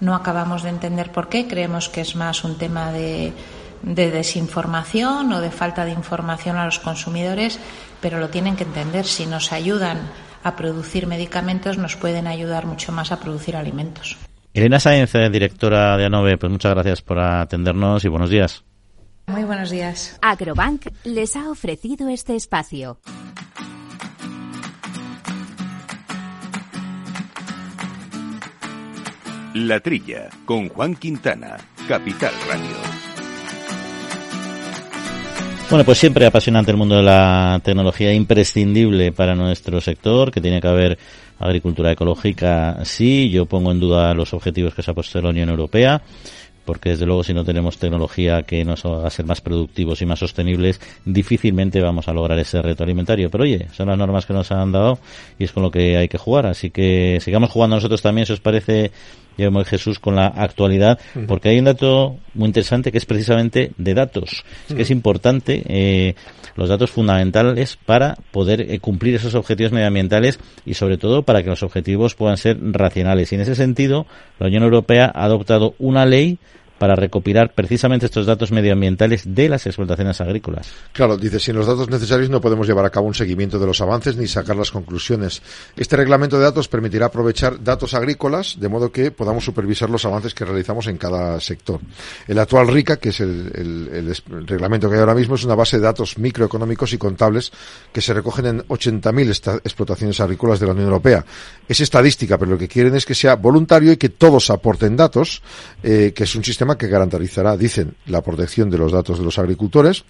[0.00, 3.32] No acabamos de entender por qué, creemos que es más un tema de,
[3.82, 7.58] de desinformación o de falta de información a los consumidores,
[8.00, 9.06] pero lo tienen que entender.
[9.06, 9.98] Si nos ayudan
[10.42, 14.16] a producir medicamentos, nos pueden ayudar mucho más a producir alimentos.
[14.54, 18.65] Elena Sáenz, directora de ANOVE, pues muchas gracias por atendernos y buenos días.
[19.28, 20.18] Muy buenos días.
[20.22, 23.00] Agrobank les ha ofrecido este espacio.
[29.54, 31.56] La Trilla, con Juan Quintana,
[31.88, 32.76] Capital Radio.
[35.70, 40.60] Bueno, pues siempre apasionante el mundo de la tecnología, imprescindible para nuestro sector, que tiene
[40.60, 40.98] que haber
[41.40, 45.48] agricultura ecológica, sí, yo pongo en duda los objetivos que se ha puesto la Unión
[45.48, 46.00] Europea
[46.66, 50.18] porque desde luego si no tenemos tecnología que nos haga ser más productivos y más
[50.18, 53.30] sostenibles, difícilmente vamos a lograr ese reto alimentario.
[53.30, 54.98] Pero oye, son las normas que nos han dado
[55.38, 56.46] y es con lo que hay que jugar.
[56.46, 58.90] Assi que sigamos jugando nosotros también, si os parece,
[59.36, 63.94] Llevamos Jesús con la actualidad, porque hay un dato muy interesante que es precisamente de
[63.94, 64.44] datos.
[64.68, 66.14] Es que es importante eh,
[66.56, 71.50] los datos fundamentales para poder eh, cumplir esos objetivos medioambientales y sobre todo para que
[71.50, 73.30] los objetivos puedan ser racionales.
[73.32, 74.06] Y en ese sentido,
[74.38, 76.38] la Unión Europea ha adoptado una ley
[76.78, 80.68] para recopilar precisamente estos datos medioambientales de las explotaciones agrícolas.
[80.92, 83.80] Claro, dice, sin los datos necesarios no podemos llevar a cabo un seguimiento de los
[83.80, 85.42] avances ni sacar las conclusiones.
[85.76, 90.34] Este reglamento de datos permitirá aprovechar datos agrícolas de modo que podamos supervisar los avances
[90.34, 91.80] que realizamos en cada sector.
[92.26, 94.14] El actual RICA, que es el,
[94.46, 97.52] reglamento que hay ahora mismo, es una base de datos microeconómicos y contables
[97.92, 101.24] que se recogen en 80.000 explotaciones agrícolas de la Unión Europea.
[101.68, 105.42] Es estadística, pero lo que quieren es que sea voluntario y que todos aporten datos,
[105.82, 109.38] eh, que es un sistema que garantizará, dicen, la protección de los datos de los
[109.38, 110.04] agricultores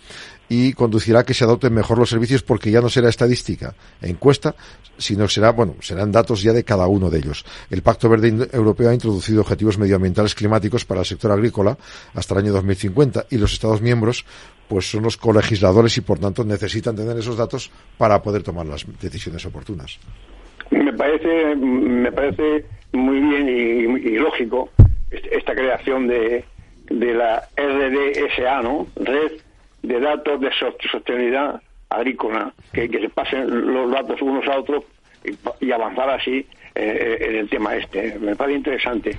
[0.49, 4.55] y conducirá a que se adopten mejor los servicios porque ya no será estadística, encuesta,
[4.97, 7.45] sino será, bueno, serán datos ya de cada uno de ellos.
[7.71, 11.77] El Pacto Verde Europeo ha introducido objetivos medioambientales climáticos para el sector agrícola
[12.15, 14.25] hasta el año 2050 y los Estados miembros
[14.69, 18.85] pues son los colegisladores y por tanto necesitan tener esos datos para poder tomar las
[19.01, 19.99] decisiones oportunas.
[20.71, 24.71] Me parece, me parece muy bien y lógico
[25.31, 26.45] esta creación de,
[26.91, 28.87] de la RDSA, ¿no?
[28.97, 29.33] Red
[29.83, 30.51] de Datos de
[30.91, 34.85] Sostenibilidad Agrícola, que, que se pasen los datos unos a otros
[35.61, 38.19] y, avanzar así eh, en el tema este.
[38.19, 39.17] Me parece interesante.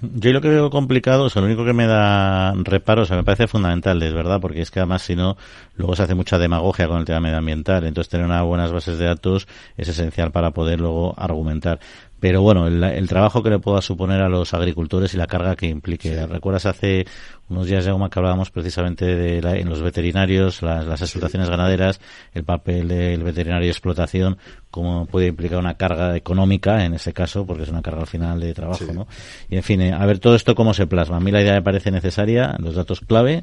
[0.00, 3.16] Yo lo que veo complicado, o sea, lo único que me da reparo, o sea,
[3.16, 5.36] me parece fundamental, es verdad, porque es que además si no,
[5.76, 7.84] luego se hace mucha demagogia con el tema medioambiental.
[7.84, 11.80] Entonces tener unas buenas bases de datos es esencial para poder luego argumentar.
[12.22, 15.66] Pero bueno, el, trabajo que le pueda suponer a los agricultores y la carga que
[15.66, 16.24] implique.
[16.24, 17.04] ¿Recuerdas hace
[17.48, 22.00] unos días ya que hablábamos precisamente de en los veterinarios, las, las explotaciones ganaderas,
[22.32, 24.38] el papel del veterinario de explotación,
[24.70, 28.38] cómo puede implicar una carga económica en ese caso, porque es una carga al final
[28.38, 29.08] de trabajo, ¿no?
[29.50, 31.16] Y en fin, eh, a ver todo esto cómo se plasma.
[31.16, 33.42] A mí la idea me parece necesaria, los datos clave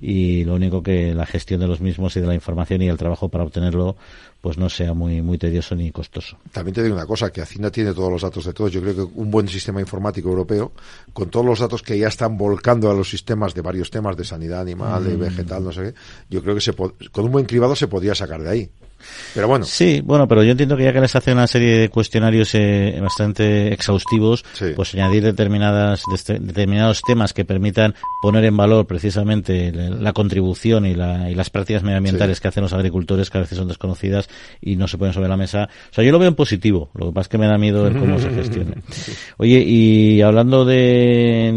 [0.00, 2.96] y lo único que la gestión de los mismos y de la información y el
[2.96, 3.96] trabajo para obtenerlo
[4.40, 6.36] pues no sea muy muy tedioso ni costoso.
[6.52, 8.70] También te digo una cosa, que Hacienda tiene todos los datos de todos.
[8.70, 10.72] Yo creo que un buen sistema informático europeo,
[11.12, 14.24] con todos los datos que ya están volcando a los sistemas de varios temas de
[14.24, 15.20] sanidad animal, de mm.
[15.20, 15.94] vegetal, no sé qué,
[16.30, 18.70] yo creo que se con un buen cribado se podría sacar de ahí.
[19.34, 19.64] Pero bueno.
[19.64, 22.98] Sí, bueno, pero yo entiendo que ya que les hace una serie de cuestionarios eh,
[23.00, 30.86] bastante exhaustivos, pues añadir determinadas, determinados temas que permitan poner en valor precisamente la, contribución
[30.86, 34.28] y, la, y, las prácticas medioambientales que hacen los agricultores, que a veces son desconocidas
[34.60, 35.68] y no se ponen sobre la mesa.
[35.90, 37.86] O sea, yo lo veo en positivo, lo que pasa es que me da miedo
[37.86, 38.74] el cómo se gestione.
[39.38, 41.52] Oye, y hablando de,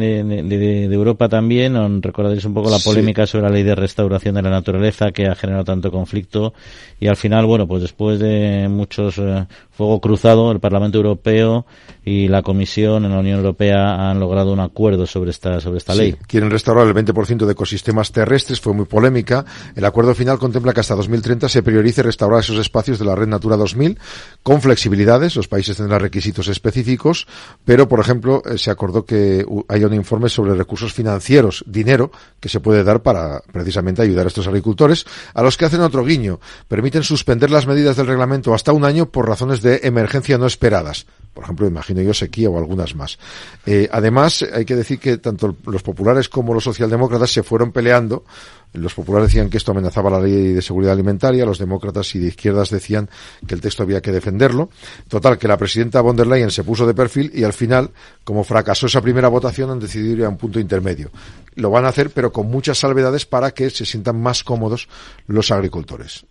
[0.45, 4.49] de, Europa también, recordaréis un poco la polémica sobre la ley de restauración de la
[4.49, 6.53] naturaleza que ha generado tanto conflicto
[6.99, 11.65] y al final bueno, pues después de muchos eh, fuego cruzado, el Parlamento Europeo
[12.03, 15.93] y la Comisión en la Unión Europea han logrado un acuerdo sobre esta sobre esta
[15.93, 16.15] ley.
[16.27, 19.45] quieren restaurar el 20% de ecosistemas terrestres, fue muy polémica.
[19.75, 23.27] El acuerdo final contempla que hasta 2030 se priorice restaurar esos espacios de la Red
[23.27, 23.99] Natura 2000
[24.41, 27.27] con flexibilidades, los países tendrán requisitos específicos,
[27.65, 32.49] pero por ejemplo, eh, se acordó que haya un informe sobre recursos financieros, dinero que
[32.49, 36.39] se puede dar para precisamente ayudar a estos agricultores, a los que hacen otro guiño,
[36.67, 41.05] permiten suspender las medidas del reglamento hasta un año por razones de emergencia no esperadas.
[41.33, 43.17] Por ejemplo, imagino yo sequía o algunas más.
[43.65, 48.25] Eh, además, hay que decir que tanto los populares como los socialdemócratas se fueron peleando.
[48.73, 52.27] Los populares decían que esto amenazaba la ley de seguridad alimentaria, los demócratas y de
[52.27, 53.09] izquierdas decían
[53.47, 54.69] que el texto había que defenderlo.
[55.07, 57.91] Total, que la presidenta von der Leyen se puso de perfil y al final,
[58.25, 61.11] como fracasó esa primera votación, han decidido ir a un punto intermedio.
[61.55, 64.89] Lo van a hacer, pero con muchas salvedades para que se sientan más cómodos
[65.27, 66.25] los agricultores.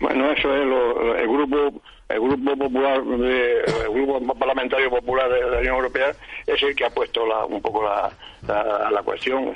[0.00, 0.62] Bueno, eso es
[1.20, 6.12] el grupo el grupo popular de, el grupo parlamentario popular de la Unión Europea
[6.46, 8.10] es el que ha puesto la, un poco la,
[8.90, 9.54] la, cuestión.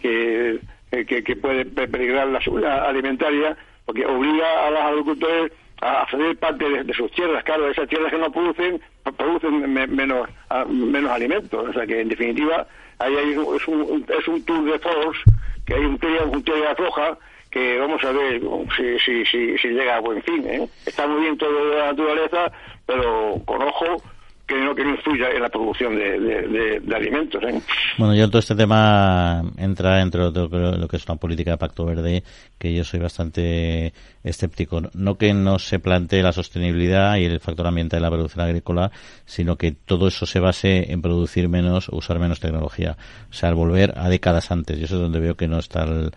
[0.00, 0.60] Que,
[0.90, 6.68] que, que, puede peligrar la seguridad alimentaria porque obliga a los agricultores a ceder parte
[6.84, 7.44] de, sus tierras.
[7.44, 8.80] Claro esas tierras que no producen
[9.16, 10.28] producen menos
[10.68, 11.68] menos alimentos.
[11.68, 12.66] O sea que en definitiva
[12.98, 15.20] ahí hay, es un es un tour de force
[15.66, 17.18] que hay un tira un tira floja
[17.50, 18.40] que vamos a ver
[18.76, 20.46] si, si, si, llega a buen fin.
[20.46, 20.68] ¿eh?
[20.84, 22.52] Está muy bien todo de la naturaleza,
[22.86, 24.02] pero con ojo
[24.48, 27.42] que no, que no influya en la producción de, de, alimentos.
[27.44, 27.60] ¿eh?
[27.98, 32.24] Bueno, yo todo este tema entra entre lo, que es una política de pacto verde,
[32.58, 33.92] que yo soy bastante
[34.24, 34.80] escéptico.
[34.94, 38.90] No que no se plantee la sostenibilidad y el factor ambiental de la producción agrícola,
[39.26, 42.96] sino que todo eso se base en producir menos, usar menos tecnología.
[43.30, 44.78] O sea, al volver a décadas antes.
[44.78, 46.12] Yo eso es donde veo que no está el,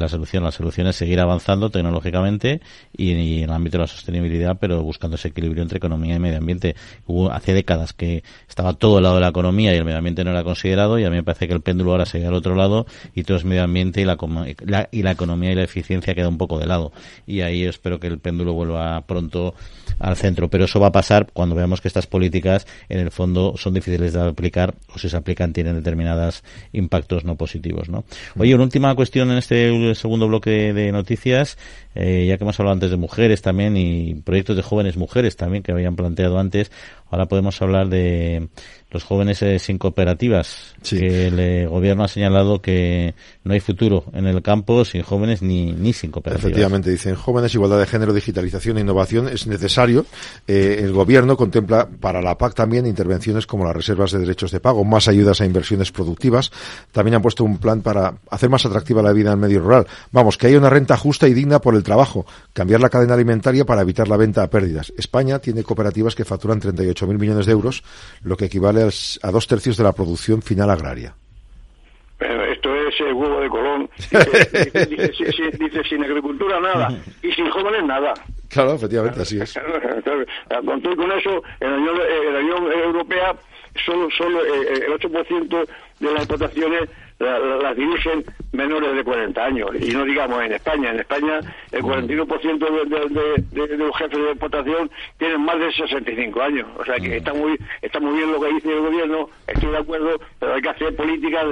[0.00, 0.44] la solución.
[0.44, 2.60] La solución es seguir avanzando tecnológicamente
[2.96, 6.38] y, en el ámbito de la sostenibilidad, pero buscando ese equilibrio entre economía y medio
[6.38, 6.76] ambiente.
[7.06, 10.24] Hubo hace décadas que estaba todo el lado de la economía y el medio ambiente
[10.24, 12.54] no era considerado y a mí me parece que el péndulo ahora sigue al otro
[12.54, 14.16] lado y todo es medio ambiente y la,
[14.90, 16.92] y la economía y la eficiencia queda un poco de lado.
[17.26, 19.54] Y ahí espero que el péndulo vuelva pronto
[19.98, 20.48] al centro.
[20.48, 24.12] Pero eso va a pasar cuando veamos que estas políticas en el fondo son difíciles
[24.12, 27.88] de aplicar o si se aplican tienen determinados impactos no positivos.
[27.88, 28.04] ¿no?
[28.38, 31.58] Oye, una última cuestión en este segundo bloque de noticias,
[31.94, 35.62] eh, ya que hemos hablado antes de mujeres también y proyectos de jóvenes mujeres también
[35.62, 36.70] que habían planteado antes,
[37.10, 38.48] ahora podemos hablar de
[38.90, 44.26] los jóvenes eh, sin cooperativas, que el gobierno ha señalado que no hay futuro en
[44.26, 46.44] el campo sin jóvenes ni, ni sin cooperativas.
[46.44, 50.04] Efectivamente, dicen jóvenes, igualdad de género, digitalización e innovación es necesario.
[50.46, 54.60] Eh, el gobierno contempla para la PAC también intervenciones como las reservas de derechos de
[54.60, 56.50] pago, más ayudas a inversiones productivas.
[56.92, 59.86] También han puesto un plan para hacer más atractiva la vida en el medio rural.
[60.10, 63.64] Vamos, que haya una renta justa y digna por el trabajo, cambiar la cadena alimentaria
[63.64, 64.92] para evitar la venta a pérdidas.
[64.96, 67.82] España tiene cooperativas que facturan 38.000 millones de euros,
[68.22, 71.14] lo que equivale a dos tercios de la producción final agraria.
[72.18, 73.90] esto es el huevo de Colón.
[74.90, 76.88] Dice, sin agricultura nada
[77.22, 78.14] y sin jóvenes nada.
[78.48, 79.54] Claro, efectivamente, así es.
[80.66, 83.34] con, todo, con eso, en la Unión, Europea
[83.84, 85.66] solo, solo eh, el 8%
[86.00, 86.88] de las explotaciones
[87.22, 89.70] las dirigen menores de 40 años.
[89.80, 90.90] Y no digamos en España.
[90.90, 96.42] En España el 41% de, de, de, los jefes de explotación tienen más de 65
[96.42, 96.66] años.
[96.78, 99.78] O sea que está muy, está muy bien lo que dice el gobierno, estoy de
[99.78, 101.44] acuerdo, pero hay que hacer políticas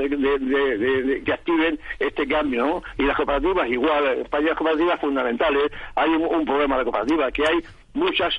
[1.24, 2.66] que activen este cambio.
[2.66, 2.82] ¿no?
[2.98, 4.06] Y las cooperativas igual.
[4.06, 5.70] En España las cooperativas fundamentales.
[5.94, 7.58] Hay un, problema de cooperativas, que hay
[7.94, 8.34] muchas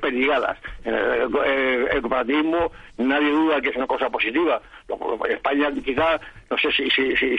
[0.00, 0.58] perdigadas.
[0.84, 4.60] En el, cooperativismo nadie duda que es una cosa positiva.
[4.88, 6.20] En España quizás,
[6.50, 7.36] no sé si, si,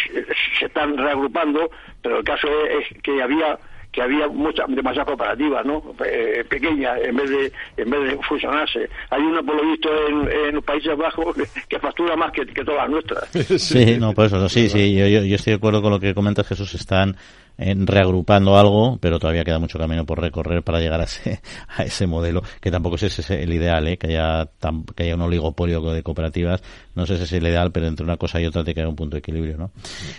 [0.60, 1.70] se están reagrupando,
[2.02, 3.58] pero el caso es que había
[3.94, 8.90] que había muchas demasiadas cooperativas no eh, pequeñas en vez de en vez de fusionarse
[9.12, 11.36] hay una por lo visto en, los Países Bajos
[11.70, 13.30] que, factura más que, todas las nuestras
[13.62, 16.44] sí no por eso sí sí yo, yo, estoy de acuerdo con lo que comenta
[16.44, 17.16] Jesús están en
[17.58, 21.42] reagrupando algo, pero todavía queda mucho camino por recorrer para llegar a ese,
[21.78, 23.98] a ese modelo, que tampoco es ese el ideal, ¿eh?
[23.98, 24.50] que, haya
[24.96, 26.62] que haya un oligopolio de cooperativas,
[26.96, 28.96] no sé si es el ideal, pero entre una cosa y otra te queda un
[28.96, 29.58] punto de equilibrio.
[29.58, 29.72] ¿no?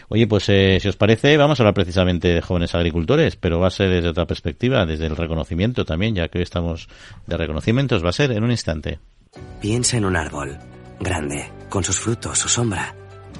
[0.09, 3.68] Oye, pues eh, si os parece, vamos a hablar precisamente de jóvenes agricultores, pero va
[3.68, 6.89] a ser desde otra perspectiva, desde el reconocimiento también, ya que hoy estamos
[7.26, 8.99] de reconocimientos, va a ser en un instante.
[9.61, 10.59] Piensa en un árbol,
[11.01, 12.95] grande, con sus frutos, su sombra,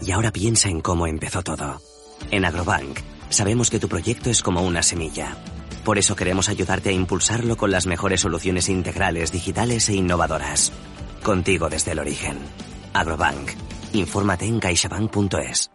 [0.05, 1.81] y ahora piensa en cómo empezó todo.
[2.31, 5.37] En Agrobank Sabemos que tu proyecto es como una semilla.
[5.85, 10.73] Por eso queremos ayudarte a impulsarlo con las mejores soluciones integrales, digitales e innovadoras.
[11.23, 12.39] Contigo desde el origen.
[12.93, 13.51] Agrobank.
[13.93, 15.71] Infórmate en caixabank.es.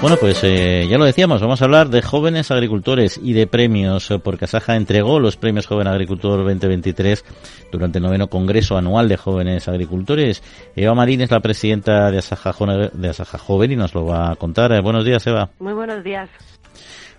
[0.00, 4.12] Bueno, pues eh, ya lo decíamos, vamos a hablar de jóvenes agricultores y de premios,
[4.12, 7.24] eh, porque Asaja entregó los premios Joven Agricultor 2023
[7.72, 10.40] durante el noveno Congreso Anual de Jóvenes Agricultores.
[10.76, 14.70] Eva Marín es la presidenta de Asaja, Joven y nos lo va a contar.
[14.70, 15.50] Eh, buenos días, Eva.
[15.58, 16.30] Muy buenos días.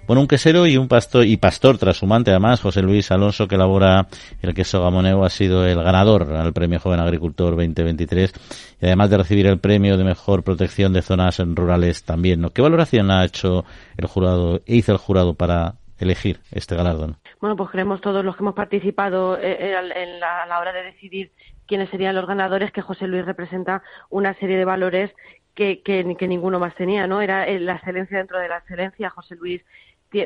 [0.09, 4.07] Bueno, un quesero y un pastor y pastor trashumante además, José Luis Alonso, que elabora
[4.41, 8.33] el queso gamoneo, ha sido el ganador al Premio Joven Agricultor 2023
[8.81, 12.41] y además de recibir el premio de mejor protección de zonas rurales también.
[12.41, 12.49] ¿no?
[12.49, 13.65] ¿Qué valoración ha hecho
[13.97, 17.17] el jurado e hizo el jurado para elegir este galardón?
[17.39, 20.73] Bueno, pues creemos todos los que hemos participado eh, eh, en la, a la hora
[20.73, 21.33] de decidir
[21.67, 25.11] quiénes serían los ganadores que José Luis representa una serie de valores
[25.53, 27.21] que, que, que, ninguno más tenía, ¿no?
[27.21, 29.09] Era eh, la excelencia dentro de la excelencia.
[29.09, 29.61] José Luis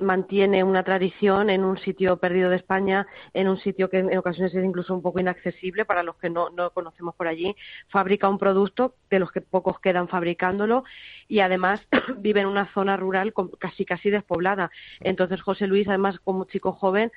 [0.02, 4.54] mantiene una tradición en un sitio perdido de España, en un sitio que en ocasiones
[4.56, 7.56] es incluso un poco inaccesible para los que no, no conocemos por allí.
[7.90, 10.84] Fabrica un producto de los que pocos quedan fabricándolo
[11.28, 11.86] y además
[12.18, 14.72] vive en una zona rural casi casi despoblada.
[15.02, 17.12] Entonces José Luis, además como chico joven,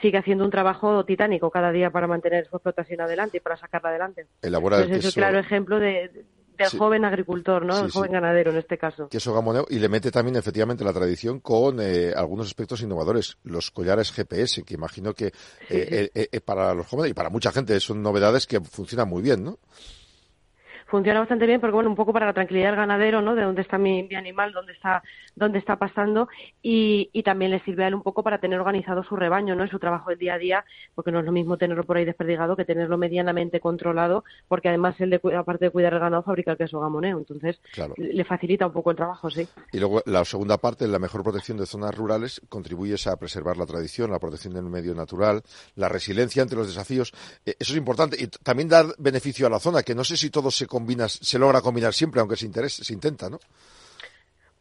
[0.00, 3.90] sigue haciendo un trabajo titánico cada día para mantener su explotación adelante y para sacarla
[3.90, 4.26] adelante.
[4.42, 6.24] Elabora es un claro ejemplo de,
[6.56, 7.78] del joven agricultor, ¿no?
[7.78, 9.08] el joven ganadero en este caso.
[9.08, 13.70] Queso gamoneo y le mete también efectivamente la tradición con eh, algunos aspectos innovadores, los
[13.70, 15.32] collares GPS, que imagino que
[15.68, 19.44] eh, eh, para los jóvenes y para mucha gente son novedades que funcionan muy bien,
[19.44, 19.58] ¿no?
[20.86, 23.62] Funciona bastante bien porque bueno un poco para la tranquilidad del ganadero no de dónde
[23.62, 25.02] está mi, animal dónde está
[25.34, 26.28] dónde está pasando
[26.62, 29.64] y, y, también le sirve a él un poco para tener organizado su rebaño no
[29.64, 30.64] en su trabajo del día a día
[30.94, 34.94] porque no es lo mismo tenerlo por ahí desperdigado que tenerlo medianamente controlado porque además
[35.00, 37.18] él de, aparte de cuidar el ganado fabrica el queso gamoneo.
[37.18, 37.60] Entonces
[37.96, 39.46] le facilita un poco el trabajo sí.
[39.72, 43.66] Y luego la segunda parte la mejor protección de zonas rurales contribuye a preservar la
[43.66, 45.42] tradición la protección del medio natural
[45.74, 47.12] la resiliencia ante los desafíos.
[47.44, 48.16] Eh, eso es importante.
[48.20, 50.66] Y también dar beneficio a la zona que no sé si todo se
[51.08, 53.38] se logra combinar siempre, aunque se, interese, se intenta, ¿no?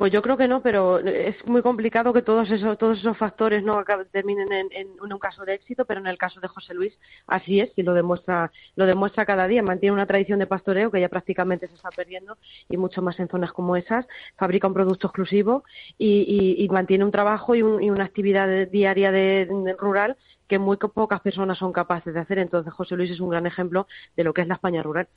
[0.03, 3.64] Pues yo creo que no, pero es muy complicado que todos esos, todos esos factores
[3.64, 6.97] no terminen en, un caso de éxito, pero en el caso de José Luis
[7.28, 9.61] así es y lo demuestra, lo demuestra cada día.
[9.61, 12.38] Mantiene una tradición de pastoreo que ya prácticamente se está perdiendo
[12.68, 14.05] y mucho más en zonas como esas.
[14.36, 15.64] Fabrica un producto exclusivo
[15.97, 21.72] y, mantiene un trabajo y, una actividad diaria de, rural que muy pocas personas son
[21.72, 22.39] capaces de hacer.
[22.39, 23.88] Entonces José Luis es un gran ejemplo
[24.18, 25.07] de lo que es la España rural.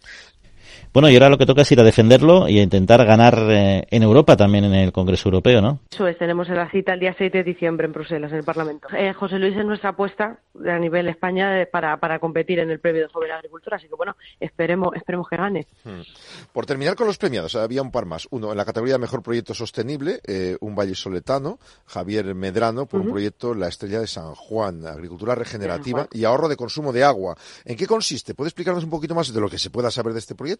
[0.92, 3.86] Bueno, y ahora lo que toca es ir a defenderlo y a intentar ganar eh,
[3.90, 5.80] en Europa también en el Congreso Europeo, ¿no?
[5.92, 8.88] Eso es, tenemos la cita el día 6 de diciembre en Bruselas, en el Parlamento.
[8.96, 12.80] Eh, José Luis es nuestra apuesta a nivel España eh, para, para competir en el
[12.80, 15.66] premio de Joven Agricultura, así que bueno, esperemos, esperemos que gane.
[15.84, 16.00] Hmm.
[16.52, 18.26] Por terminar con los premiados, había un par más.
[18.30, 20.20] Uno, en la categoría Mejor Proyecto Sostenible,
[20.60, 26.08] un valle soletano, Javier Medrano, por un proyecto La Estrella de San Juan, Agricultura Regenerativa
[26.12, 27.36] y Ahorro de Consumo de Agua.
[27.64, 28.34] ¿En qué consiste?
[28.34, 30.55] ¿Puede explicarnos un poquito más de lo que se pueda saber de este proyecto?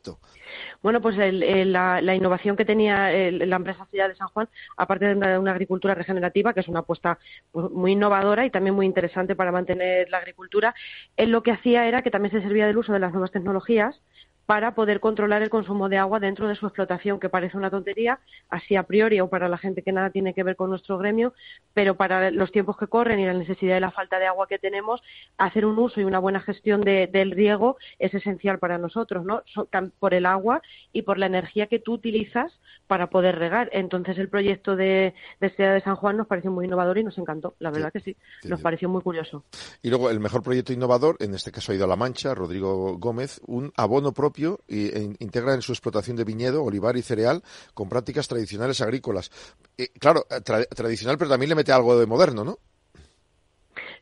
[0.82, 5.50] Bueno, pues la, innovación que tenía la empresa Ciudad de San Juan, aparte de una,
[5.50, 7.18] agricultura regenerativa, que es una apuesta
[7.52, 10.74] pues, muy innovadora y también muy interesante para mantener la agricultura,
[11.16, 14.00] él lo que hacía era que también se servía del uso de las nuevas tecnologías
[14.46, 18.20] para poder controlar el consumo de agua dentro de su explotación, que parece una tontería,
[18.48, 21.34] así a priori o para la gente que nada tiene que ver con nuestro gremio,
[21.74, 24.58] pero para los tiempos que corren y la necesidad de la falta de agua que
[24.58, 25.02] tenemos,
[25.36, 29.42] hacer un uso y una buena gestión del riego es esencial para nosotros, ¿no?
[29.98, 32.52] por el agua y por la energía que tú utilizas
[32.86, 33.68] para poder regar.
[33.72, 37.18] Entonces el proyecto de, de Ciudad de San Juan nos pareció muy innovador y nos
[37.18, 39.42] encantó, la verdad que sí, nos pareció muy curioso.
[39.82, 42.96] Y luego el mejor proyecto innovador, en este caso ha ido a La Mancha, Rodrigo
[42.98, 47.42] Gómez, un abono propio propio e integra en su explotación de viñedo, olivar y cereal
[47.72, 49.30] con prácticas tradicionales agrícolas.
[49.98, 52.58] claro, tradicional, pero también le mete algo de moderno, ¿no?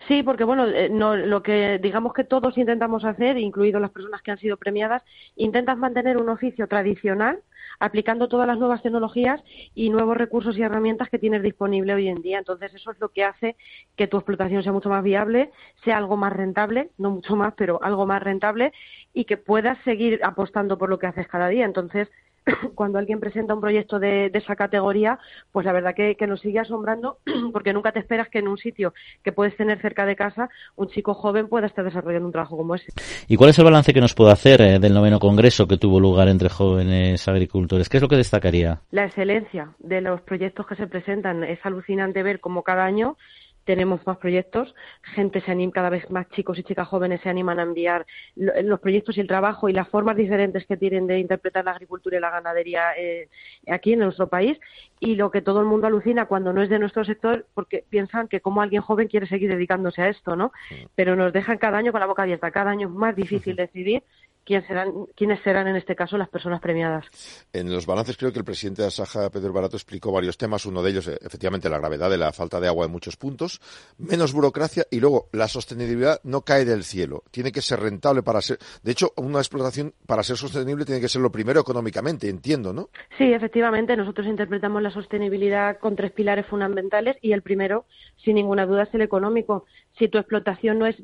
[0.09, 4.21] Sí, porque bueno, eh, no, lo que digamos que todos intentamos hacer, incluidos las personas
[4.23, 5.03] que han sido premiadas,
[5.37, 7.41] intentas mantener un oficio tradicional
[7.79, 9.43] aplicando todas las nuevas tecnologías
[9.75, 12.39] y nuevos recursos y herramientas que tienes disponible hoy en día.
[12.39, 13.57] Entonces, eso es lo que hace
[13.97, 15.51] que tu explotación sea mucho más viable,
[15.85, 18.73] sea algo más rentable, no mucho más, pero algo más rentable
[19.13, 21.65] y que puedas seguir apostando por lo que haces cada día.
[21.65, 22.09] Entonces,
[22.75, 25.19] cuando alguien presenta un proyecto de, esa categoría,
[25.53, 27.19] pues la verdad que, nos sigue asombrando
[27.53, 30.89] porque nunca te esperas que en un sitio que puedes tener cerca de casa un
[30.89, 32.93] chico joven pueda estar desarrollando un trabajo como ese.
[33.29, 36.01] ¿Y cuál es el balance que nos puede hacer eh, del noveno congreso que tuvo
[36.01, 37.89] lugar entre jóvenes agricultores?
[37.89, 38.81] ¿Qué es lo que destacaría?
[38.91, 41.45] La excelencia de los proyectos que se presentan.
[41.45, 43.17] Es alucinante ver cómo cada año
[43.65, 47.59] tenemos más proyectos, gente se anima, cada vez más chicos y chicas jóvenes se animan
[47.59, 48.07] a enviar
[48.37, 52.17] los proyectos y el trabajo y las formas diferentes que tienen de interpretar la agricultura
[52.17, 53.29] y la ganadería eh,
[53.69, 54.59] aquí en nuestro país
[55.01, 58.29] y lo que todo el mundo alucina cuando no es de nuestro sector porque piensan
[58.29, 60.53] que como alguien joven quiere seguir dedicándose a esto, ¿no?
[60.95, 64.03] Pero nos dejan cada año con la boca abierta, cada año es más difícil decidir
[64.45, 67.05] quiénes serán, quiénes serán en este caso las personas premiadas.
[67.53, 70.67] En los balances creo que el presidente de Asaja, Pedro Barato, explicó varios temas.
[70.67, 73.61] Uno de ellos, eh, efectivamente, la gravedad de la falta de agua en muchos puntos,
[73.99, 77.23] menos burocracia y luego la sostenibilidad no cae del cielo.
[77.31, 78.59] Tiene que ser rentable para ser.
[78.83, 82.91] De hecho, una explotación para ser sostenible tiene que ser lo primero económicamente, entiendo, ¿no?
[83.19, 83.97] Sí, efectivamente.
[83.97, 87.87] Nosotros interpretamos la sostenibilidad con tres pilares fundamentales y el primero,
[88.25, 89.65] sin ninguna duda, es el económico.
[89.99, 90.97] Si tu explotación no es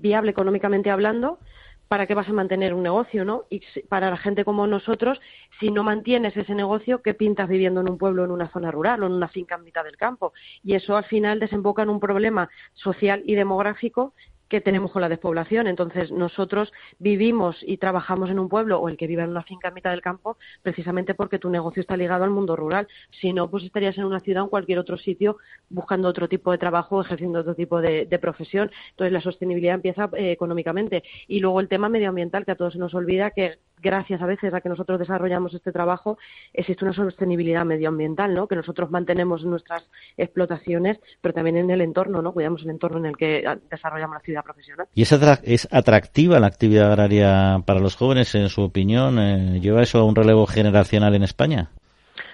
[0.00, 1.38] viable económicamente hablando,
[1.92, 3.44] ¿para qué vas a mantener un negocio, no?
[3.50, 5.20] Y para la gente como nosotros,
[5.60, 9.02] si no mantienes ese negocio, ¿qué pintas viviendo en un pueblo, en una zona rural
[9.02, 10.32] o en una finca en mitad del campo?
[10.64, 14.14] Y eso al final desemboca en un problema social y demográfico
[14.52, 15.66] que tenemos con la despoblación.
[15.66, 19.68] Entonces, nosotros vivimos y trabajamos en un pueblo o el que vive en una finca
[19.68, 22.86] en mitad del campo precisamente porque tu negocio está ligado al mundo rural.
[23.18, 25.38] Si no, pues estarías en una ciudad o en cualquier otro sitio
[25.70, 28.70] buscando otro tipo de trabajo, ejerciendo otro tipo de, profesión.
[28.90, 31.02] Entonces, la sostenibilidad empieza eh, económicamente.
[31.28, 34.54] Y luego el tema medioambiental, que a todos se nos olvida que gracias a veces
[34.54, 36.18] a que nosotros desarrollamos este trabajo,
[36.52, 38.46] existe una sostenibilidad medioambiental, ¿no?
[38.46, 42.32] Que nosotros mantenemos nuestras explotaciones, pero también en el entorno, ¿no?
[42.32, 44.86] Cuidamos el entorno en el que desarrollamos la profesional.
[44.94, 45.12] ¿Y es,
[45.42, 49.18] es atractiva la actividad agraria para los jóvenes, en su opinión?
[49.18, 51.70] Eh, ¿Lleva eso a un relevo generacional en España?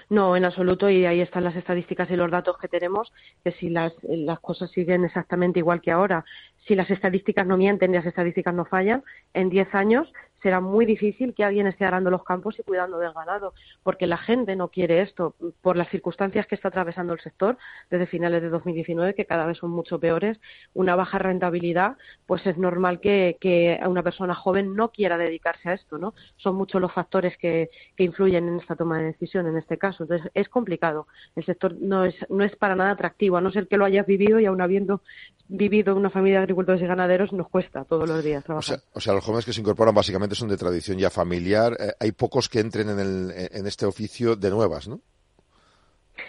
[0.09, 3.69] No, en absoluto, y ahí están las estadísticas y los datos que tenemos, que si
[3.69, 6.25] las, las cosas siguen exactamente igual que ahora,
[6.67, 9.03] si las estadísticas no mienten y las estadísticas no fallan,
[9.33, 10.11] en 10 años
[10.41, 14.17] será muy difícil que alguien esté arando los campos y cuidando del ganado, porque la
[14.17, 17.57] gente no quiere esto, por las circunstancias que está atravesando el sector
[17.89, 20.39] desde finales de 2019, que cada vez son mucho peores,
[20.73, 25.73] una baja rentabilidad, pues es normal que, que una persona joven no quiera dedicarse a
[25.73, 26.13] esto, ¿no?
[26.37, 30.03] Son muchos los factores que, que influyen en esta toma de decisión en este caso.
[30.03, 31.07] Entonces, es complicado.
[31.35, 34.05] El sector no es, no es para nada atractivo, a no ser que lo hayas
[34.05, 35.01] vivido y aún habiendo
[35.49, 38.77] vivido en una familia de agricultores y ganaderos, nos cuesta todos los días trabajar.
[38.77, 41.75] O sea, o sea los jóvenes que se incorporan básicamente son de tradición ya familiar.
[41.79, 45.01] Eh, hay pocos que entren en, el, en este oficio de nuevas, ¿no?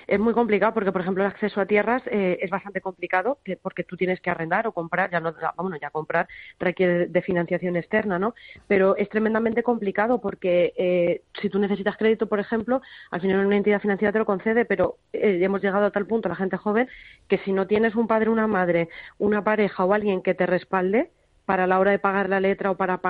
[0.06, 3.84] es muy complicado porque, por ejemplo, el acceso a tierras eh, es bastante complicado porque
[3.84, 5.32] tú tienes que arrendar o comprar, ya no,
[5.80, 6.28] ya comprar
[6.58, 8.34] requiere de financiación externa, ¿no?
[8.66, 13.56] Pero es tremendamente complicado porque eh, si tú necesitas crédito, por ejemplo, al final una
[13.56, 16.88] entidad financiera te lo concede, pero hemos llegado a tal punto, la gente joven,
[17.28, 18.88] que si no tienes un padre, una madre,
[19.18, 21.10] una pareja o alguien que te respalde,
[21.50, 23.00] para la hora de pagar la letra o para,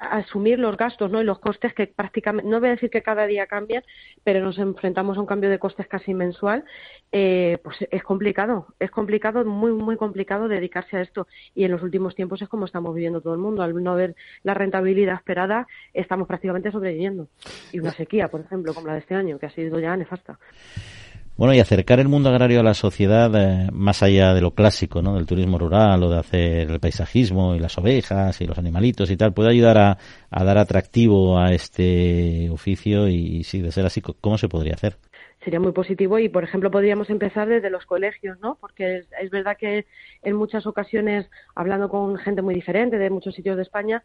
[0.00, 1.20] asumir los gastos ¿no?
[1.20, 3.84] y los costes que prácticamente, no voy a decir que cada día cambian,
[4.24, 6.64] pero nos enfrentamos a un cambio de costes casi mensual,
[7.12, 11.26] eh, pues es complicado, es complicado, muy, muy complicado dedicarse a esto.
[11.54, 13.62] Y en los últimos tiempos es como estamos viviendo todo el mundo.
[13.62, 17.28] Al no ver la rentabilidad esperada, estamos prácticamente sobreviviendo.
[17.72, 20.38] Y una sequía, por ejemplo, como la de este año, que ha sido ya nefasta.
[21.40, 25.00] Bueno, y acercar el mundo agrario a la sociedad eh, más allá de lo clásico,
[25.00, 25.14] ¿no?
[25.14, 29.16] Del turismo rural o de hacer el paisajismo y las ovejas y los animalitos y
[29.16, 29.96] tal, puede ayudar a,
[30.30, 34.98] dar atractivo a este oficio y, si de ser así, ¿cómo se podría hacer?
[35.42, 38.58] sería muy positivo y, por ejemplo, podríamos empezar desde los colegios, ¿no?
[38.60, 39.86] Porque es, verdad que
[40.22, 44.02] en muchas ocasiones, hablando con gente muy diferente de muchos sitios de España,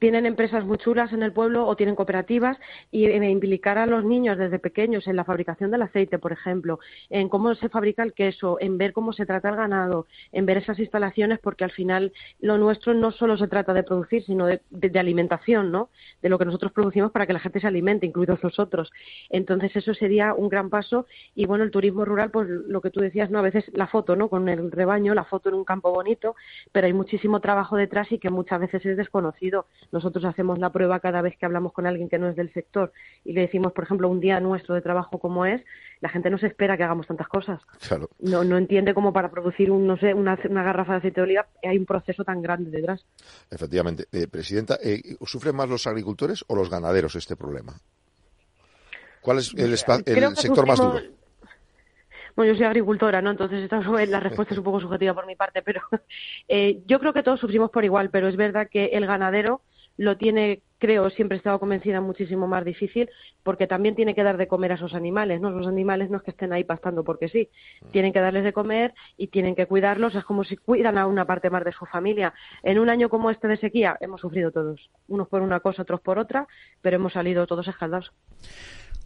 [0.00, 2.58] tienen empresas muy chulas en el pueblo o tienen cooperativas
[2.90, 6.80] y en implicar a los niños desde pequeños en la fabricación del aceite, por ejemplo,
[7.10, 10.56] en cómo se fabrica el queso, en ver cómo se trata el ganado, en ver
[10.56, 14.60] esas instalaciones, porque al final lo nuestro no solo se trata de producir, sino de,
[14.98, 15.90] alimentación, ¿no?
[16.22, 18.90] De lo que nosotros producimos para que la gente se alimente, incluidos nosotros.
[19.28, 23.00] Entonces eso sería un gran paso y bueno, el turismo rural, pues lo que tú
[23.00, 23.38] decías, ¿no?
[23.38, 24.30] A veces la foto, ¿no?
[24.30, 26.36] Con el rebaño, la foto en un campo bonito,
[26.72, 31.00] pero hay muchísimo trabajo detrás y que muchas veces es desconocido nosotros hacemos la prueba
[31.00, 32.92] cada vez que hablamos con alguien que no es del sector
[33.24, 35.62] y le decimos, por ejemplo, un día nuestro de trabajo como es,
[36.00, 37.60] la gente no se espera que hagamos tantas cosas.
[38.18, 41.46] No, no entiende cómo para producir un, no sé, una, garrafa de aceite de oliva
[41.62, 43.04] hay un proceso tan grande detrás.
[43.50, 44.06] Efectivamente.
[44.12, 47.74] Eh, Presidenta, eh, ¿sufren más los agricultores o los ganaderos este problema?
[49.20, 51.00] ¿Cuál es el, el sector más duro?
[52.36, 53.30] Bueno, yo soy agricultora, ¿no?
[53.30, 55.82] Entonces esta, la respuesta es un poco subjetiva por mi parte, pero
[56.48, 59.62] eh, yo creo que todos sufrimos por igual, pero es verdad que el ganadero
[60.00, 63.10] lo tiene, creo, siempre he estado convencida, muchísimo más difícil,
[63.42, 65.50] porque también tiene que dar de comer a esos animales, ¿no?
[65.50, 67.50] Los animales no es que estén ahí pastando porque sí,
[67.92, 71.26] tienen que darles de comer y tienen que cuidarlos, es como si cuidan a una
[71.26, 72.32] parte más de su familia.
[72.62, 76.00] En un año como este de sequía hemos sufrido todos, unos por una cosa, otros
[76.00, 76.48] por otra,
[76.80, 78.10] pero hemos salido todos escaldados.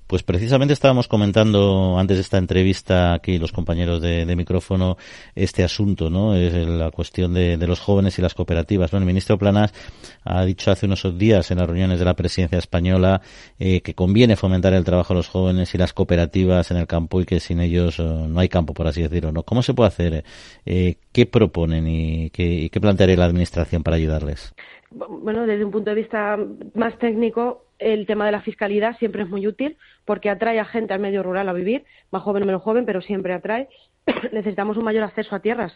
[0.07, 4.99] Pues precisamente estábamos comentando antes de esta entrevista aquí los compañeros de, micrófono
[5.35, 6.35] este asunto, ¿no?
[6.35, 8.93] Es la cuestión de, los jóvenes y las cooperativas.
[8.93, 8.99] ¿no?
[8.99, 9.73] El ministro Planas
[10.25, 13.23] ha dicho hace unos días en las reuniones de la presidencia española
[13.59, 17.23] eh, que conviene fomentar el trabajo de los jóvenes y las cooperativas en el campo
[17.23, 19.33] y que sin ellos eh, no hay campo, por así decirlo.
[19.33, 19.43] ¿no?
[19.43, 20.25] ¿Cómo se puede hacer?
[20.67, 24.55] Eh, ¿Qué proponen y qué, y qué plantearía la administración para ayudarles?
[24.91, 26.39] Bueno, desde un punto de vista
[26.75, 30.95] más técnico, el tema de la fiscalidad siempre es muy útil porque atrae a gente
[30.95, 33.69] al medio rural a vivir, más joven o menos joven, pero siempre atrae.
[34.33, 35.73] Necesitamos un mayor acceso a tierras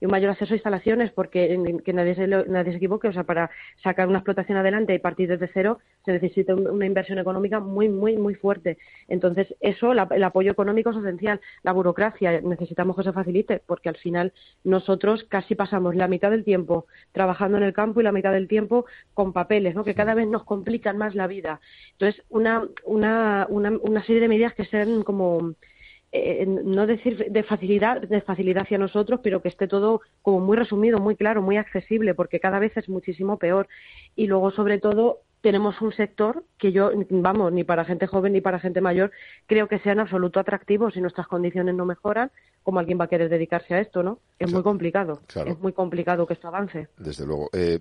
[0.00, 3.22] y un mayor acceso a instalaciones porque que nadie se, nadie se equivoque, o sea,
[3.22, 3.50] para
[3.82, 8.16] sacar una explotación adelante y partir desde cero se necesita una inversión económica muy, muy,
[8.16, 8.78] muy fuerte.
[9.06, 11.40] Entonces, eso, el apoyo económico es esencial.
[11.62, 14.32] La burocracia, necesitamos que se facilite porque al final
[14.64, 18.48] nosotros casi pasamos la mitad del tiempo trabajando en el campo y la mitad del
[18.48, 19.84] tiempo con papeles, ¿no?
[19.84, 21.60] que cada vez nos complican más la vida.
[21.92, 25.54] Entonces, una, una, una, una serie de medidas que sean como
[26.10, 30.56] eh, no decir de facilidad, de facilidad hacia nosotros, pero que esté todo como muy
[30.56, 33.68] resumido, muy claro, muy accesible, porque cada vez es muchísimo peor.
[34.16, 38.40] Y luego, sobre todo, tenemos un sector que yo, vamos, ni para gente joven ni
[38.40, 39.12] para gente mayor,
[39.46, 42.30] creo que sea en absoluto atractivo si nuestras condiciones no mejoran,
[42.62, 44.18] como alguien va a querer dedicarse a esto, ¿no?
[44.38, 45.20] Es muy complicado.
[45.34, 46.88] Es muy complicado que esto avance.
[46.98, 47.48] Desde luego.
[47.52, 47.78] Eh,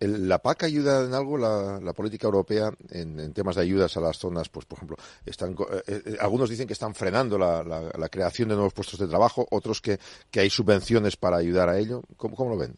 [0.00, 4.48] la, PAC ayuda en algo, la, política europea, en, temas de ayudas a las zonas,
[4.48, 8.72] pues, por ejemplo, están, eh, eh, algunos dicen que están frenando la, creación de nuevos
[8.72, 9.98] puestos de trabajo, otros que,
[10.30, 12.02] que hay subvenciones para ayudar a ello.
[12.16, 12.76] ¿Cómo, cómo lo ven?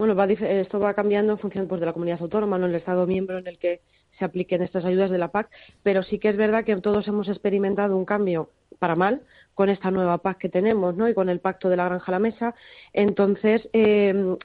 [0.00, 3.36] Bueno, esto va cambiando en función pues, de la comunidad autónoma, no el Estado miembro
[3.36, 3.82] en el que
[4.18, 5.50] se apliquen estas ayudas de la PAC,
[5.82, 8.48] pero sí que es verdad que todos hemos experimentado un cambio
[8.78, 9.20] para mal
[9.52, 11.06] con esta nueva PAC que tenemos, ¿no?
[11.06, 12.54] Y con el pacto de la granja a la mesa.
[12.94, 14.36] Entonces, eh,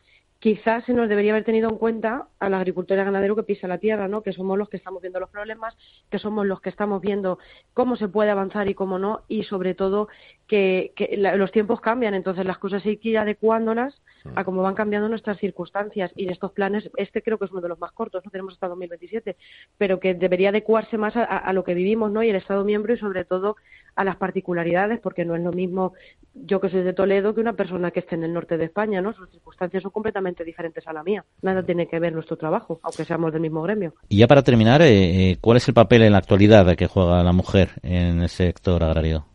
[0.46, 3.68] quizás se nos debería haber tenido en cuenta al agricultor y al ganadero que pisa
[3.68, 4.22] la tierra, ¿no?
[4.22, 5.76] Que somos los que estamos viendo los problemas,
[6.12, 7.40] que somos los que estamos viendo
[7.74, 10.08] cómo se puede avanzar y cómo no, y sobre todo
[10.46, 14.00] que, los tiempos cambian, entonces las cosas hay que ir adecuándolas
[14.36, 16.12] a cómo van cambiando nuestras circunstancias.
[16.16, 18.68] Y estos planes, este creo que es uno de los más cortos, no tenemos hasta
[18.68, 19.38] 2027,
[19.80, 22.22] pero que debería adecuarse más a, lo que vivimos, ¿no?
[22.22, 23.56] Y el Estado miembro y sobre todo
[23.96, 25.94] a las particularidades, porque no es lo mismo
[26.34, 29.02] yo que soy de Toledo que una persona que esté en el norte de España,
[29.02, 29.14] ¿no?
[29.14, 31.24] Sus circunstancias son completamente diferentes a la mía.
[31.42, 33.94] Nada tiene que ver nuestro trabajo, aunque seamos del mismo gremio.
[34.10, 37.24] Y ya para terminar, eh, eh, ¿cuál es el papel en la actualidad que juega
[37.24, 39.26] la mujer en el sector agrario?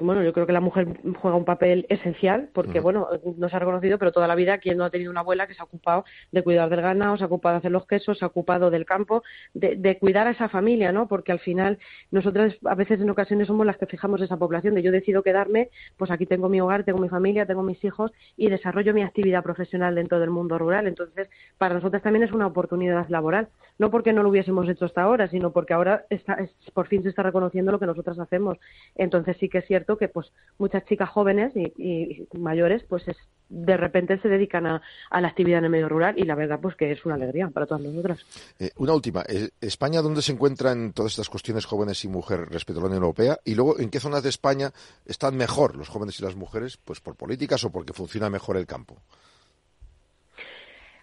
[0.00, 0.86] Bueno, yo creo que la mujer
[1.20, 4.78] juega un papel esencial porque, bueno, no se ha reconocido, pero toda la vida quien
[4.78, 7.26] no ha tenido una abuela que se ha ocupado de cuidar del ganado, se ha
[7.26, 9.22] ocupado de hacer los quesos, se ha ocupado del campo,
[9.54, 11.08] de, cuidar a esa familia, ¿no?
[11.08, 11.78] Porque al final
[12.10, 15.70] nosotras a veces en ocasiones somos las que fijamos esa población de yo decido quedarme,
[15.96, 19.42] pues aquí tengo mi hogar, tengo mi familia, tengo mis hijos y desarrollo mi actividad
[19.42, 20.86] profesional dentro del mundo rural.
[20.86, 23.48] Entonces, para nosotras también es una oportunidad laboral,
[23.78, 26.38] no porque no lo hubiésemos hecho hasta ahora, sino porque ahora está,
[26.72, 28.58] por fin se está reconociendo lo que nosotras hacemos.
[28.94, 33.04] Entonces sí que es cierto que pues muchas chicas jóvenes y, mayores pues
[33.48, 36.76] de repente se dedican a, la actividad en el medio rural y la verdad pues
[36.76, 38.24] que es una alegría para todas nosotras.
[38.58, 42.48] Eh, una última, eh, ¿España dónde se encuentra en todas estas cuestiones jóvenes y mujeres
[42.48, 43.38] respecto a la Unión Europea?
[43.44, 44.70] Y luego, ¿en qué zonas de España
[45.06, 46.76] están mejor los jóvenes y las mujeres?
[46.76, 48.96] Pues por políticas o porque funciona mejor el campo.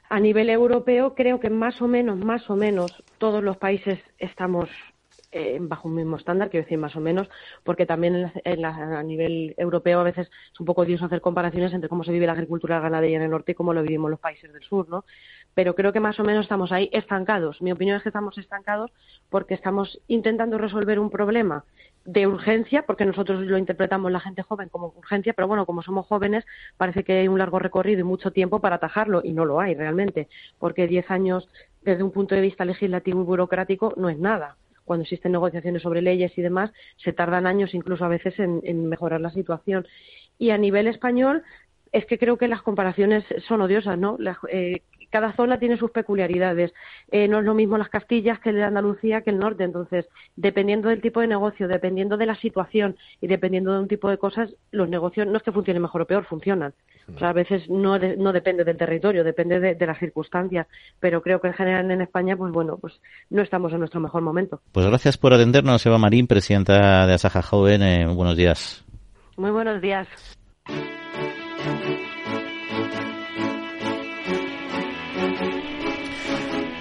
[0.09, 4.70] A nivel europeo creo que más o menos, más o menos todos los países estamos
[5.32, 7.30] eh, bajo un mismo estándar, quiero decir más o menos,
[7.64, 12.04] porque también a nivel europeo a veces es un poco odioso hacer comparaciones entre cómo
[12.04, 14.64] se vive la agricultura ganadería en el norte y cómo lo vivimos los países del
[14.64, 15.06] sur, ¿no?
[15.54, 17.62] Pero creo que más o menos estamos ahí estancados.
[17.62, 18.92] Mi opinión es que estamos estancados
[19.30, 21.66] porque estamos intentando resolver un problema
[22.06, 26.08] de urgencia, porque nosotros lo interpretamos la gente joven como urgencia, pero bueno, como somos
[26.08, 26.46] jóvenes,
[26.78, 29.76] parece que hay un largo recorrido y mucho tiempo para atajarlo, y no lo hay
[29.76, 30.28] realmente,
[30.58, 31.48] porque diez años
[31.84, 36.02] desde un punto de vista legislativo y burocrático no es nada cuando existen negociaciones sobre
[36.02, 39.88] leyes y demás, se tardan años incluso a veces en, mejorar la situación.
[40.38, 41.44] Y a nivel español,
[41.92, 44.18] es que creo que las comparaciones son odiosas, ¿no?
[44.50, 46.74] Eh, cada zona tiene sus peculiaridades.
[47.12, 49.64] Eh, no es lo mismo las Castillas que el de Andalucía que el norte.
[49.64, 54.09] Entonces, dependiendo del tipo de negocio, dependiendo de la situación y dependiendo de un tipo
[54.09, 56.74] de cosas, los negocios no es que funcionen mejor o peor, funcionan.
[57.14, 60.68] O sea, a veces no, no depende del territorio, depende de, de, las circunstancias.
[60.99, 62.99] Pero creo que en general en España, pues bueno, pues
[63.30, 64.62] no estamos en nuestro mejor momento.
[64.72, 67.82] Pues gracias por atendernos, Eva Marín, presidenta de Asaja Joven.
[67.84, 68.86] Eh, buenos días.
[69.36, 70.07] Muy buenos días.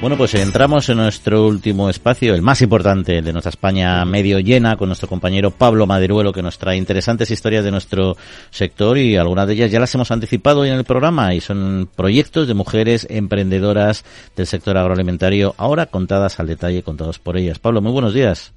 [0.01, 4.79] Bueno, pues entramos en nuestro último espacio, el más importante de nuestra España medio llena,
[4.79, 8.17] con nuestro compañero Pablo Maderuelo, que nos trae interesantes historias de nuestro
[8.49, 11.87] sector y algunas de ellas ya las hemos anticipado hoy en el programa y son
[11.95, 17.59] proyectos de mujeres emprendedoras del sector agroalimentario, ahora contadas al detalle, contados por ellas.
[17.59, 18.55] Pablo, muy buenos días.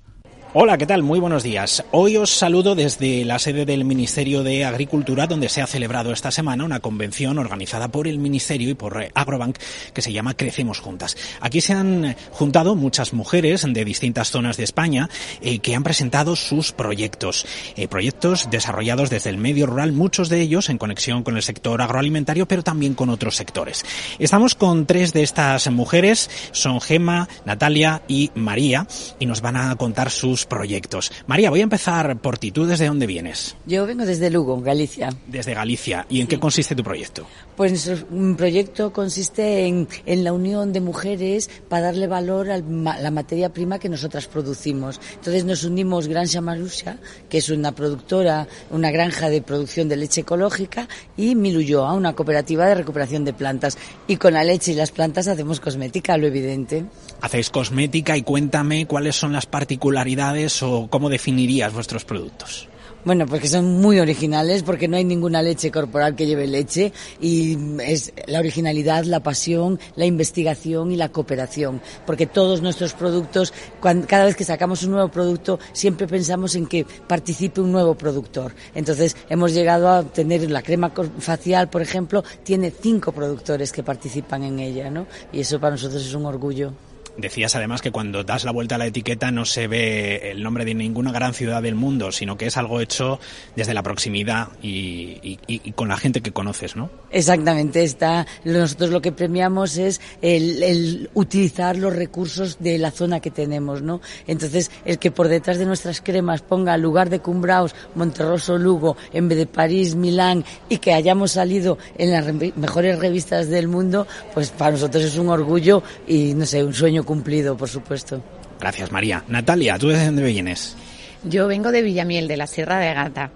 [0.56, 1.02] Hola, ¿qué tal?
[1.02, 1.84] Muy buenos días.
[1.90, 6.30] Hoy os saludo desde la sede del Ministerio de Agricultura, donde se ha celebrado esta
[6.30, 9.58] semana una convención organizada por el Ministerio y por Agrobank
[9.94, 11.18] que se llama Crecemos Juntas.
[11.42, 15.10] Aquí se han juntado muchas mujeres de distintas zonas de España
[15.42, 17.48] eh, que han presentado sus proyectos.
[17.76, 21.82] Eh, proyectos desarrollados desde el medio rural, muchos de ellos en conexión con el sector
[21.82, 23.84] agroalimentario, pero también con otros sectores.
[24.20, 28.86] Estamos con tres de estas mujeres, son Gema, Natalia y María,
[29.18, 31.12] y nos van a contar sus proyectos.
[31.28, 32.52] María, voy a empezar por ti.
[32.52, 33.56] ¿Tú desde dónde vienes?
[33.66, 35.10] Yo vengo desde Lugo, Galicia.
[35.28, 36.06] Desde Galicia.
[36.10, 37.26] ¿Y en qué consiste tu proyecto?
[37.56, 43.12] Pues nuestro proyecto consiste en, en, la unión de mujeres para darle valor a la
[43.12, 45.00] materia prima que nosotras producimos.
[45.16, 46.98] Entonces nos unimos Granja Marusha,
[47.30, 50.88] que es una productora, una granja de producción de leche ecológica,
[51.18, 53.78] y Miluyoa, una cooperativa de recuperación de plantas.
[54.08, 56.86] Y con la leche y las plantas hacemos cosmética, lo evidente.
[57.22, 60.33] Hacéis cosmética y cuéntame cuáles son las particularidades
[60.64, 62.68] o cómo definirías vuestros productos.
[63.06, 67.58] Bueno, porque son muy originales, porque no hay ninguna leche corporal que lleve leche y
[67.82, 71.82] es la originalidad, la pasión, la investigación y la cooperación.
[72.06, 76.86] Porque todos nuestros productos, cada vez que sacamos un nuevo producto, siempre pensamos en que
[76.86, 78.56] participe un nuevo productor.
[78.74, 84.44] Entonces, hemos llegado a tener la crema facial, por ejemplo, tiene cinco productores que participan
[84.44, 85.08] en ella, ¿no?
[85.34, 86.72] Y eso para nosotros es un orgullo.
[87.18, 90.66] Decías además que cuando das la vuelta a la etiqueta no se ve el nombre
[90.66, 93.20] de ninguna gran ciudad del mundo, sino que es algo hecho
[93.56, 95.38] desde la proximidad y,
[95.76, 96.90] con la gente que conoces, ¿no?
[97.12, 97.84] Exactamente.
[97.84, 103.30] Está, nosotros lo que premiamos es el, el, utilizar los recursos de la zona que
[103.30, 104.02] tenemos, ¿no?
[104.26, 109.30] Entonces, el que por detrás de nuestras cremas ponga lugar de Cumbraos, Monterroso, Lugo, en
[109.30, 114.08] vez de París, Milán, y que hayamos salido en las re mejores revistas del mundo,
[114.34, 118.24] pues para nosotros es un orgullo y, no sé, un sueño cumplido, por supuesto.
[118.60, 119.24] Gracias, María.
[119.28, 120.76] Natalia, ¿tú de dónde vienes?
[121.24, 123.32] Yo vengo de Villamiel, de la Sierra de Gata.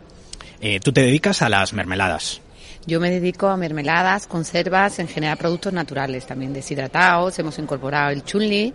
[0.60, 2.42] Eh, tú te dedicas a las mermeladas.
[2.86, 7.38] Yo me dedico a mermeladas, conservas, en general productos naturales, también deshidratados.
[7.38, 8.74] Hemos incorporado el chunli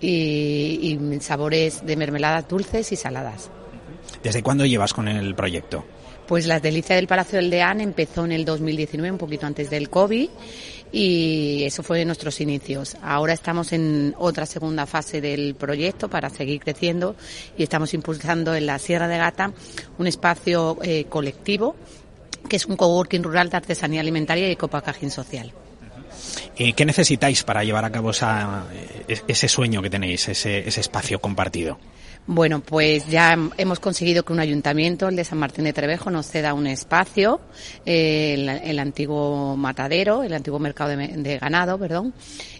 [0.00, 3.50] y, y sabores de mermeladas dulces y saladas.
[4.22, 5.84] ¿Desde cuándo llevas con el proyecto?
[6.28, 9.90] Pues las delicias del Palacio del Deán empezó en el 2019, un poquito antes del
[9.90, 10.28] COVID,
[10.92, 12.96] y eso fue nuestros inicios.
[13.02, 17.16] Ahora estamos en otra segunda fase del proyecto para seguir creciendo
[17.56, 19.52] y estamos impulsando en la Sierra de Gata
[19.98, 21.76] un espacio eh, colectivo
[22.48, 25.52] que es un coworking rural de artesanía alimentaria y ecopackaging social.
[26.56, 28.64] Eh, ¿Qué necesitáis para llevar a cabo esa,
[29.06, 31.78] ese sueño que tenéis, ese espacio compartido?
[32.26, 36.26] Bueno, pues ya hemos conseguido que un ayuntamiento, el de San Martín de Trevejo, nos
[36.26, 37.40] ceda un espacio,
[37.84, 42.14] eh, el, el, antiguo matadero, el antiguo mercado de, ganado, perdón,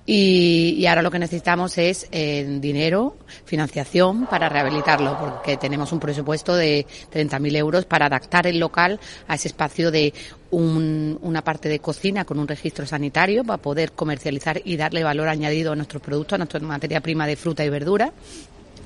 [0.06, 6.00] y, y, ahora lo que necesitamos es eh, dinero, financiación para rehabilitarlo, porque tenemos un
[6.00, 8.98] presupuesto de 30.000 euros para adaptar el local
[9.28, 10.12] a ese espacio de
[10.50, 15.28] un, una parte de cocina con un registro sanitario para poder comercializar y darle valor
[15.28, 18.12] añadido a nuestros productos, a nuestra materia prima de fruta y verdura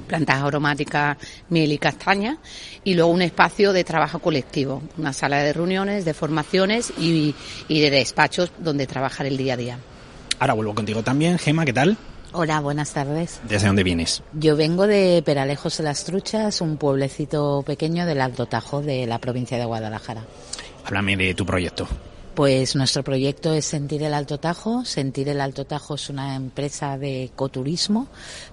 [0.04, 1.16] plantas aromáticas,
[1.48, 2.38] miel y castaña,
[2.84, 7.34] y luego un espacio de trabajo colectivo, una sala de reuniones, de formaciones y,
[7.68, 9.78] y de despachos donde trabajar el día a día.
[10.38, 11.38] Ahora vuelvo contigo también.
[11.38, 11.96] Gema, ¿qué tal?
[12.32, 13.40] Hola, buenas tardes.
[13.48, 14.20] ¿Desde dónde vienes?
[14.32, 19.20] Yo vengo de Peralejos de las Truchas, un pueblecito pequeño del Alto Tajo de la
[19.20, 20.24] provincia de Guadalajara.
[20.84, 21.86] Háblame de tu proyecto.
[22.34, 24.84] Pues nuestro proyecto es Sentir el Alto Tajo.
[24.84, 28.08] Sentir el Alto Tajo es una empresa de ecoturismo,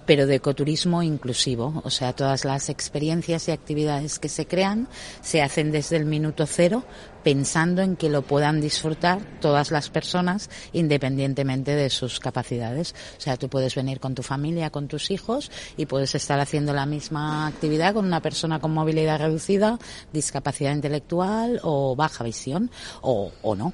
[0.06, 1.82] pero de ecoturismo inclusivo.
[1.84, 4.86] O sea, todas las experiencias y actividades que se crean
[5.20, 6.84] se hacen desde el minuto cero,
[7.22, 12.94] pensando en que lo puedan disfrutar todas las personas independientemente de sus capacidades.
[13.18, 16.72] O sea, tú puedes venir con tu familia, con tus hijos y puedes estar haciendo
[16.72, 19.78] la misma actividad con una persona con movilidad reducida,
[20.12, 22.70] discapacidad intelectual o baja visión
[23.00, 23.72] o, o no.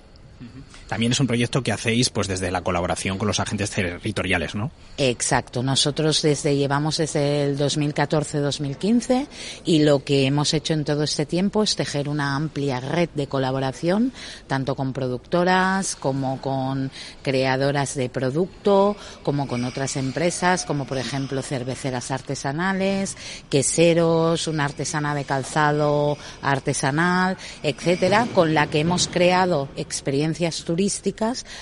[0.89, 4.70] También es un proyecto que hacéis pues desde la colaboración con los agentes territoriales, ¿no?
[4.97, 5.62] Exacto.
[5.62, 9.26] Nosotros desde llevamos desde el 2014-2015
[9.64, 13.26] y lo que hemos hecho en todo este tiempo es tejer una amplia red de
[13.26, 14.12] colaboración,
[14.47, 16.91] tanto con productoras como con
[17.22, 23.16] creadoras de producto, como con otras empresas, como por ejemplo cerveceras artesanales,
[23.51, 30.64] queseros, una artesana de calzado artesanal, etcétera, con la que hemos creado experiencias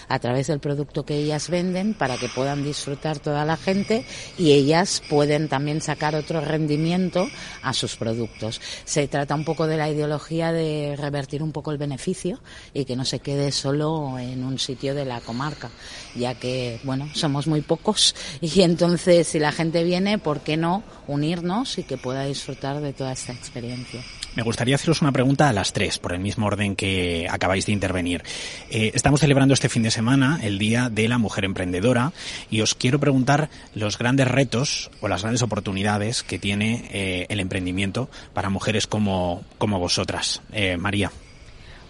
[0.09, 4.05] a través del producto que ellas venden para que puedan disfrutar toda la gente
[4.39, 7.29] y ellas pueden también sacar otro rendimiento
[7.63, 8.61] a sus productos.
[8.85, 12.41] Se trata un poco de la ideología de revertir un poco el beneficio
[12.75, 15.71] y que no se quede solo en un sitio de la comarca,
[16.15, 20.83] ya que, bueno, somos muy pocos y entonces si la gente viene, ¿por qué no
[21.07, 24.03] unirnos y que pueda disfrutar de toda esta experiencia?
[24.37, 27.73] Me gustaría haceros una pregunta a las tres, por el mismo orden que acabáis de
[27.73, 28.23] intervenir.
[28.69, 32.13] Eh, estamos celebrando este fin de semana el Día de la Mujer Emprendedora
[32.51, 37.39] y os quiero preguntar los grandes retos o las grandes oportunidades que tiene eh, el
[37.39, 40.43] emprendimiento para mujeres como, como vosotras.
[40.51, 41.13] Eh, María.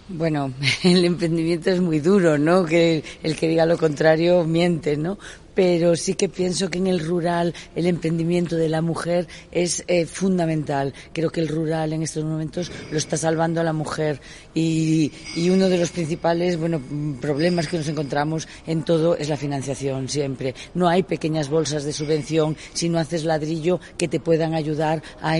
[0.09, 0.53] Bueno,
[0.83, 2.65] el emprendimiento es muy duro, ¿no?
[2.65, 5.17] Que el que diga lo contrario miente, ¿no?
[5.57, 10.05] Pero sí que pienso que en el rural el emprendimiento de la mujer es eh,
[10.05, 10.93] fundamental.
[11.13, 14.21] Creo que el rural en estos momentos lo está salvando a la mujer
[14.53, 15.11] y,
[15.49, 16.79] uno de los principales bueno,
[17.19, 20.53] problemas que nos encontramos en todo es la financiación siempre.
[20.75, 25.37] No hay pequeñas bolsas de subvención si no haces ladrillo que te puedan ayudar a,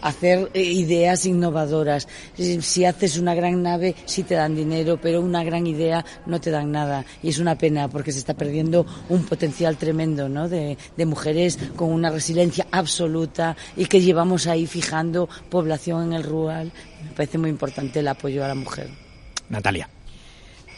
[0.00, 2.08] hacer eh, ideas innovadoras.
[2.34, 6.50] Si haces una gran nave sí te dan dinero, pero una gran idea no te
[6.50, 10.48] dan nada y es una pena porque se está perdiendo un potencial tremendo, ¿no?
[10.48, 16.72] De, mujeres con una resiliencia absoluta y que llevamos ahí fijando población en el rural.
[17.04, 18.88] Me parece muy importante el apoyo a la mujer.
[19.48, 19.88] Natalia.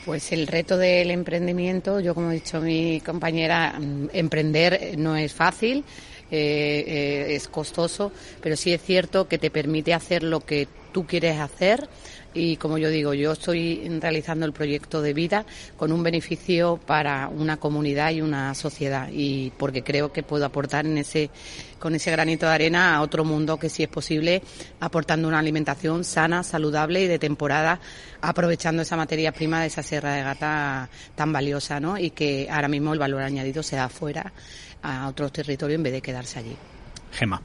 [0.04, 5.34] Pues el reto del emprendimiento, yo como ha dicho mi compañera, mm, emprender no es
[5.34, 5.84] fácil,
[6.30, 11.04] eh, eh, es costoso, pero sí es cierto que te permite hacer lo que tú
[11.06, 11.88] quieres hacer
[12.32, 15.44] y como yo digo, yo estoy realizando el proyecto de vida
[15.76, 20.86] con un beneficio para una comunidad y una sociedad y porque creo que puedo aportar
[20.86, 21.30] en ese
[21.78, 24.42] con ese granito de arena a otro mundo que si es posible
[24.80, 27.80] aportando una alimentación sana, saludable y de temporada
[28.20, 31.96] aprovechando esa materia prima de esa sierra de gata tan valiosa, ¿no?
[31.98, 34.32] Y que ahora mismo el valor añadido se da fuera
[34.82, 36.56] a otros territorios en vez de quedarse allí.
[37.12, 37.42] Gema.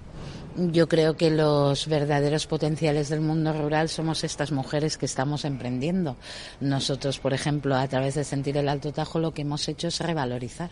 [0.57, 6.15] Yo creo que los verdaderos potenciales del mundo rural somos estas mujeres que estamos emprendiendo.
[6.61, 9.99] Nosotros, por ejemplo, a través de Sentir el Alto Tajo, lo que hemos hecho es
[9.99, 10.69] revalorizar.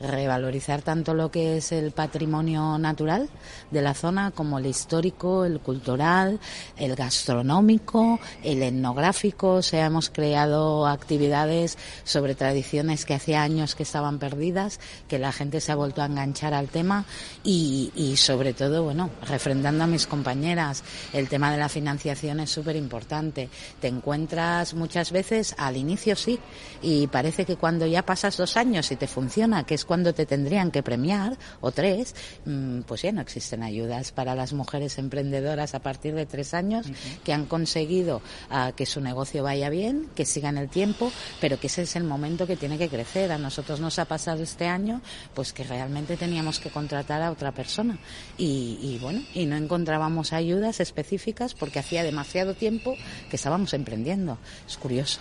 [0.00, 3.28] Revalorizar tanto lo que es el patrimonio natural
[3.70, 6.40] de la zona como el histórico, el cultural,
[6.78, 9.56] el gastronómico, el etnográfico.
[9.56, 15.32] O sea, hemos creado actividades sobre tradiciones que hacía años que estaban perdidas, que la
[15.32, 17.04] gente se ha vuelto a enganchar al tema
[17.44, 22.50] y, y sobre todo, bueno, refrendando a mis compañeras, el tema de la financiación es
[22.50, 23.48] súper importante.
[23.80, 26.38] Te encuentras muchas veces al inicio sí,
[26.82, 30.26] y parece que cuando ya pasas dos años y te funciona, que es cuando te
[30.26, 32.14] tendrían que premiar, o tres,
[32.44, 36.86] mm, pues ya no existen ayudas para las mujeres emprendedoras a partir de tres años
[37.24, 41.66] que han conseguido ah, que su negocio vaya bien, que sigan el tiempo, pero que
[41.66, 43.32] ese es el momento que tiene que crecer.
[43.32, 45.00] A nosotros nos ha pasado este año,
[45.34, 47.98] pues que realmente teníamos que contratar a otra persona.
[48.38, 52.96] Y, y bueno, y no encontrábamos ayudas específicas porque hacía demasiado tiempo
[53.30, 54.38] que estábamos emprendiendo.
[54.66, 55.20] Es curioso.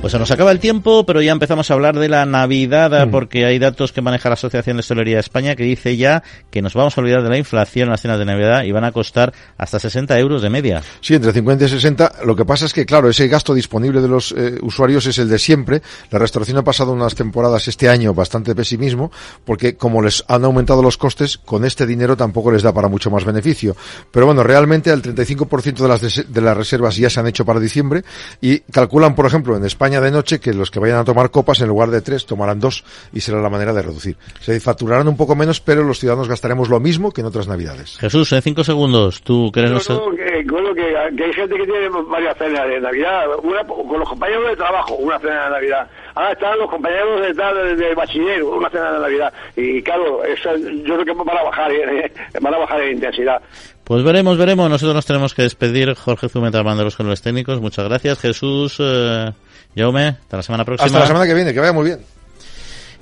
[0.00, 3.10] Pues se nos acaba el tiempo, pero ya empezamos a hablar de la Navidad, Mm.
[3.10, 6.62] porque hay datos que maneja la Asociación de Hostelería de España que dice ya que
[6.62, 8.92] nos vamos a olvidar de la inflación en las cenas de Navidad y van a
[8.92, 10.82] costar hasta 60 euros de media.
[11.00, 12.12] Sí, entre 50 y 60.
[12.24, 15.28] Lo que pasa es que, claro, ese gasto disponible de los eh, usuarios es el
[15.28, 15.82] de siempre.
[16.12, 19.10] La restauración ha pasado unas temporadas este año bastante pesimismo,
[19.44, 23.10] porque como les han aumentado los costes, con este dinero tampoco les da para mucho
[23.10, 23.74] más beneficio.
[24.12, 27.58] Pero bueno, realmente el 35% de las, de las reservas ya se han hecho para
[27.58, 28.04] diciembre
[28.40, 31.60] y calculan, por ejemplo, en España de noche que los que vayan a tomar copas
[31.60, 34.16] en lugar de tres tomarán dos y será la manera de reducir.
[34.40, 37.96] Se facturarán un poco menos, pero los ciudadanos gastaremos lo mismo que en otras navidades.
[37.98, 41.64] Jesús, en cinco segundos, tú Yo nuestro- creo que, creo que, que hay gente que
[41.64, 45.86] tiene varias cenas de Navidad, una con los compañeros de trabajo, una cena de Navidad.
[46.14, 49.32] Ahora están los compañeros de, tal, de, de bachiller, una cena de Navidad.
[49.56, 53.40] Y claro, eso, yo creo que van a bajar, eh, van a bajar en intensidad.
[53.84, 54.68] Pues veremos, veremos.
[54.68, 55.94] Nosotros nos tenemos que despedir.
[55.94, 57.60] Jorge Zumeta, mando los controles técnicos.
[57.60, 58.18] Muchas gracias.
[58.18, 59.30] Jesús, eh,
[59.76, 60.86] Jaume, hasta la semana próxima.
[60.86, 62.00] Hasta la semana que viene, que vaya muy bien.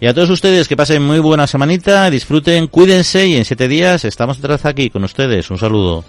[0.01, 4.05] Y a todos ustedes que pasen muy buena semanita, disfruten, cuídense y en siete días
[4.05, 5.51] estamos otra vez aquí con ustedes.
[5.51, 6.05] Un saludo.